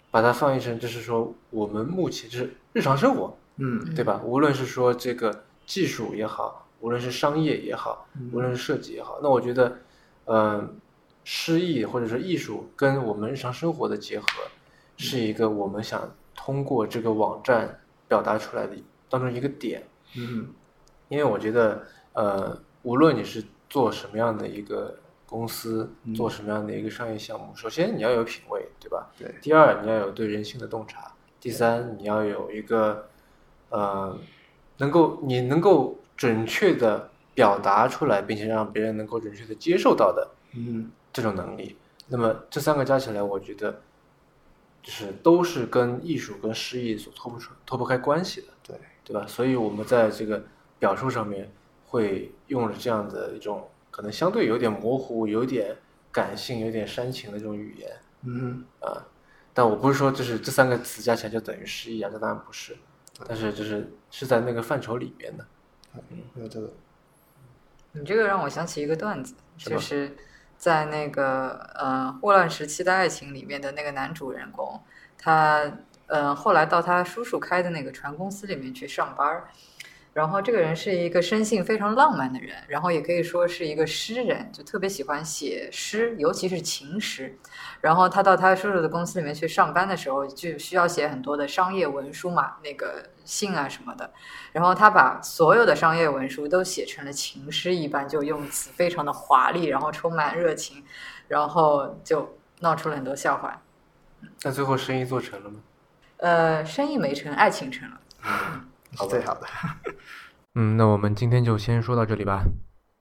[0.10, 4.22] 把它放译成就是说我们目前就是日常生活，嗯对吧？
[4.24, 9.78] 无论是说这个技术也好，无论是商业也好，嗯无论是设计也好，那我觉得，
[10.26, 10.76] 嗯、
[11.24, 14.26] 诗意或者说艺术跟我们日常生活的结合，
[14.98, 18.76] 是一个我们想通过这个网站表达出来的
[19.10, 19.84] 当中一个点。
[20.16, 20.50] 嗯
[21.10, 29.10] 因为我觉得，呃，无论你是做什么样的一个公司，嗯做什么样的一个商业项目，首先你要有品味，对吧？
[29.18, 29.34] 对。
[29.42, 31.14] 第二，你要有对人性的洞察。
[31.42, 33.10] 第三，你要有一个，
[33.70, 34.18] 呃，
[34.78, 41.76] 能够你能够准确的表达出来，并且让别人能够准确的接受到的嗯这种能力。
[42.08, 43.82] 那么这三个加起来，我觉得，
[44.82, 48.48] 就是都是跟艺术跟诗意所脱不出脱不开关系的。
[48.64, 49.26] 对对吧？
[49.28, 50.44] 所以我们在这个
[50.80, 51.52] 表述上面
[51.88, 55.76] 会用了这样的一种可能相对有点模糊、有点
[56.12, 57.92] 感性、有点煽情的这种语言
[58.24, 59.06] 嗯啊。
[59.54, 62.78] 但我不是说就是这三个词加起来就等于诗意啊，这当然不是，
[63.28, 65.46] 但是就是是在那个范畴里面的。
[66.10, 66.72] 嗯有这个，
[67.92, 70.16] 你这个让我想起一个段子，就是
[70.62, 74.80] 在那个呃《霍乱时期的爱情》里面的那个男主人公，
[75.18, 75.72] 他
[76.06, 79.50] 呃后来到他叔叔开的那个船公司里面去上班儿，
[80.14, 87.38] 然后这个人是一个生性非常浪漫的人，然后也可以说是一个诗人，就特别喜欢写诗，尤其是情诗。
[87.80, 94.12] 然后他到他叔叔的公司里面去上班的时候，就需要写很多的商业文书嘛，那个信啊什么的。
[94.52, 100.84] 然后他把所有的商业文书都写成了情诗一般，就用词非常的华丽，然后充满热情，
[101.30, 103.62] 然后就闹出了很多笑话。
[104.44, 105.60] 那最后生意做成了吗？
[106.18, 108.02] 呃，生意没成，爱情成了。
[108.92, 109.48] 是最好的。
[110.56, 112.46] 嗯，那我们今天就先说到这里吧。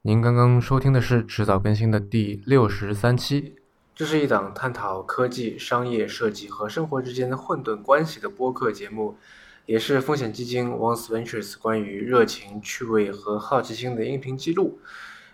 [0.02, 3.56] 您刚刚收听的是迟早更新的第六十三期，
[3.94, 9.16] 这是一档探讨科技、商业、设计和生活之间的混沌关系的播客节目，
[9.66, 14.78] 也是风险基金 Once Ventures 关于热情、趣味和好奇心的音频记录。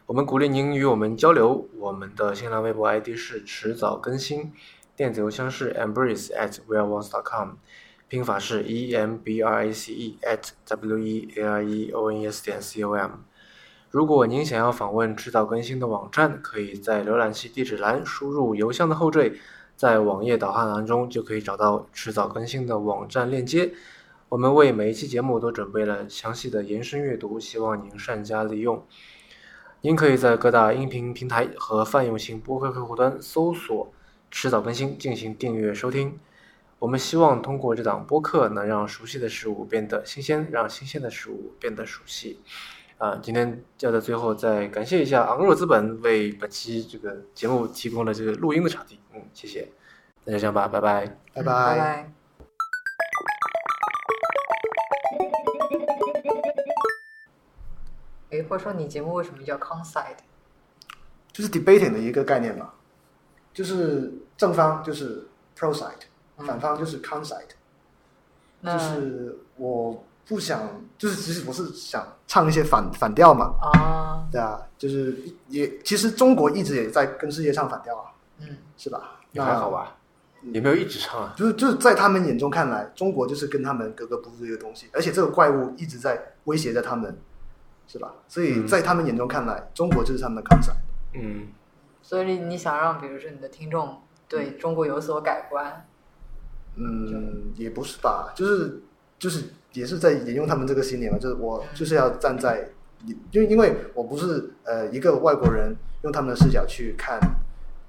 [0.07, 1.69] 我们鼓励您与我们交流。
[1.77, 4.53] 我们的新浪微博 ID 是迟早更新，
[4.97, 7.51] 电子邮箱是 embrace at weareones.com。
[8.09, 12.21] 拼法是 e m b r a c e at w e a r e o n
[12.21, 13.11] e s 点 c o m。
[13.91, 19.33] 如果您想要访问迟早更新的网站，可以在浏览器地址栏输入邮箱的后缀，
[19.75, 23.73] 在网页导航栏中就可以找到迟早更新的网站链接。
[24.29, 28.85] 我们为每一期节目都准备了详细的延伸阅读，希望您善加利用。
[29.81, 33.93] 您可以在各大音频平台和泛用型播客客户端搜索
[34.31, 36.19] “迟早更新”进行订阅收听。
[36.79, 42.39] 我们希望通过这档播客，能让熟悉的事物变得新鲜，让新鲜的事物变得熟悉。
[42.99, 49.01] 啊，今天要在最后再感谢一下昂若资本为本期这个节目提供了这个录音的场地。
[49.15, 49.67] 嗯，谢谢。
[50.25, 51.05] 那就这样吧，拜拜。
[51.07, 51.79] 嗯拜拜拜。
[51.79, 52.13] 拜。
[58.31, 60.17] 诶，或者说你节目为什么叫 Conside？
[61.33, 62.73] 就是 debating 的一个概念嘛，
[63.55, 65.27] 就是正方就是
[65.57, 65.93] pro side，
[66.39, 67.43] 反方就是 con side，
[68.61, 70.69] 那就是我不想，
[70.99, 75.17] 就是其实我是想唱一些反反调嘛，啊，对啊，就是
[75.49, 78.11] 也其实中国一直也在跟世界唱反调啊，
[78.41, 79.13] 嗯，是吧？
[79.33, 79.97] 也还好吧，
[80.43, 81.35] 也没有一直唱啊。
[81.37, 87.17] 就是就是在他们眼中看来，中国就是跟他们格格不入的一个东西，而且这个怪物一直在威胁着他们，
[87.87, 88.13] 是吧？
[88.29, 90.77] 所以嗯在他们眼中看来，中国就是他们的 concept。
[91.15, 91.49] 嗯，
[92.03, 95.87] 所以你想让，比如说你的听众对中国有所改观，
[96.77, 98.81] 嗯，也不是吧，就是
[99.19, 102.69] 就是也是在引用他们这个信念嘛，就是我就是要站在，
[103.31, 107.19] 因为因为我不是呃一个外国人，用他们的视角去看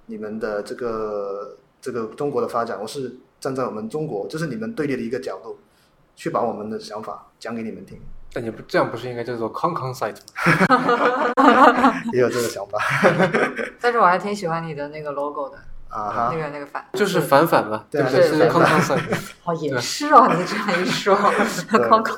[0.06, 5.58] 你们的这个这个中国的发展，我是站在我们中国，就是你们对立的一个角度，
[6.16, 8.00] 去把我们的想法讲给你们听，
[8.34, 11.94] 但你不这样不是应该叫做 con con site 吗？
[12.14, 12.80] 也有这个想法
[13.80, 15.58] 但是我还挺喜欢你的那个 logo 的，
[15.90, 16.38] 啊那。
[16.38, 18.28] 个那个反，就是反反嘛，对啊不对？
[18.28, 19.18] 是康康反 con site。
[19.44, 21.16] 哦，也是哦，你这样一说，
[21.72, 22.18] 对空空。